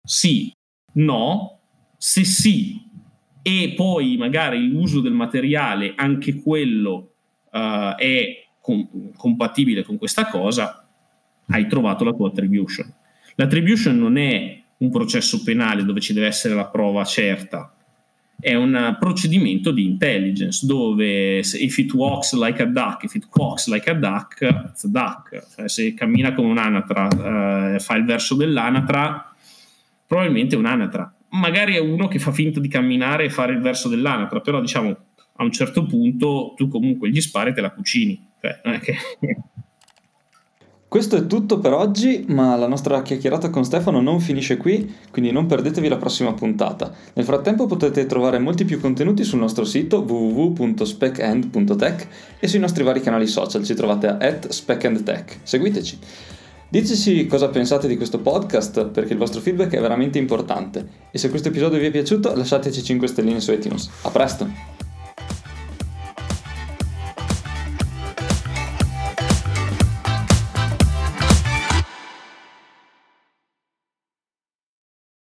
Sì, 0.04 0.52
no, 0.94 1.58
se 1.98 2.24
sì, 2.24 2.80
e 3.42 3.74
poi 3.76 4.16
magari 4.16 4.68
l'uso 4.68 5.00
del 5.00 5.12
materiale, 5.12 5.94
anche 5.96 6.36
quello 6.36 7.14
uh, 7.50 7.96
è 7.96 8.46
com- 8.60 9.12
compatibile 9.16 9.82
con 9.82 9.98
questa 9.98 10.26
cosa, 10.28 10.88
hai 11.48 11.66
trovato 11.66 12.04
la 12.04 12.12
tua 12.12 12.28
attribution. 12.28 12.92
L'attribution 13.34 13.98
non 13.98 14.16
è 14.16 14.61
un 14.82 14.90
processo 14.90 15.42
penale 15.42 15.84
dove 15.84 16.00
ci 16.00 16.12
deve 16.12 16.26
essere 16.26 16.54
la 16.54 16.66
prova 16.66 17.04
certa, 17.04 17.72
è 18.40 18.54
un 18.54 18.96
procedimento 18.98 19.70
di 19.70 19.84
intelligence 19.84 20.66
dove 20.66 21.38
if 21.38 21.78
it 21.78 21.92
walks 21.92 22.34
like 22.34 22.60
a 22.60 22.66
duck, 22.66 23.04
if 23.04 23.14
it 23.14 23.28
quacks 23.28 23.68
like 23.68 23.88
a 23.88 23.94
duck, 23.94 24.38
it's 24.40 24.82
a 24.82 24.88
duck. 24.88 25.46
Cioè, 25.54 25.68
se 25.68 25.94
cammina 25.94 26.34
come 26.34 26.48
un'anatra, 26.48 27.74
eh, 27.74 27.78
fa 27.78 27.94
il 27.94 28.04
verso 28.04 28.34
dell'anatra, 28.34 29.32
probabilmente 30.04 30.56
è 30.56 30.58
un'anatra. 30.58 31.14
Magari 31.30 31.76
è 31.76 31.80
uno 31.80 32.08
che 32.08 32.18
fa 32.18 32.32
finta 32.32 32.58
di 32.58 32.68
camminare 32.68 33.26
e 33.26 33.30
fare 33.30 33.52
il 33.52 33.60
verso 33.60 33.88
dell'anatra, 33.88 34.40
però 34.40 34.60
diciamo 34.60 34.96
a 35.36 35.44
un 35.44 35.52
certo 35.52 35.86
punto 35.86 36.54
tu 36.56 36.66
comunque 36.66 37.08
gli 37.08 37.20
spari 37.20 37.50
e 37.50 37.52
te 37.52 37.60
la 37.60 37.70
cucini. 37.70 38.28
Cioè, 38.40 38.60
non 38.64 38.74
è 38.74 38.80
che... 38.80 38.96
Questo 40.92 41.16
è 41.16 41.26
tutto 41.26 41.58
per 41.58 41.72
oggi, 41.72 42.26
ma 42.28 42.54
la 42.54 42.66
nostra 42.66 43.00
chiacchierata 43.00 43.48
con 43.48 43.64
Stefano 43.64 44.02
non 44.02 44.20
finisce 44.20 44.58
qui, 44.58 44.94
quindi 45.10 45.32
non 45.32 45.46
perdetevi 45.46 45.88
la 45.88 45.96
prossima 45.96 46.34
puntata. 46.34 46.92
Nel 47.14 47.24
frattempo 47.24 47.64
potete 47.64 48.04
trovare 48.04 48.38
molti 48.38 48.66
più 48.66 48.78
contenuti 48.78 49.24
sul 49.24 49.38
nostro 49.38 49.64
sito 49.64 50.04
www.specend.tech 50.06 52.08
e 52.38 52.46
sui 52.46 52.58
nostri 52.58 52.84
vari 52.84 53.00
canali 53.00 53.26
social, 53.26 53.64
ci 53.64 53.72
trovate 53.72 54.06
a 54.06 54.38
@specandtech. 54.46 55.38
Seguiteci. 55.44 55.98
Diteci 56.68 57.26
cosa 57.26 57.48
pensate 57.48 57.88
di 57.88 57.96
questo 57.96 58.18
podcast 58.18 58.88
perché 58.88 59.14
il 59.14 59.18
vostro 59.18 59.40
feedback 59.40 59.74
è 59.74 59.80
veramente 59.80 60.18
importante 60.18 60.86
e 61.10 61.16
se 61.16 61.30
questo 61.30 61.48
episodio 61.48 61.78
vi 61.78 61.86
è 61.86 61.90
piaciuto 61.90 62.36
lasciateci 62.36 62.82
5 62.82 63.06
stelline 63.06 63.40
su 63.40 63.50
iTunes. 63.50 63.88
A 64.02 64.10
presto! 64.10 64.81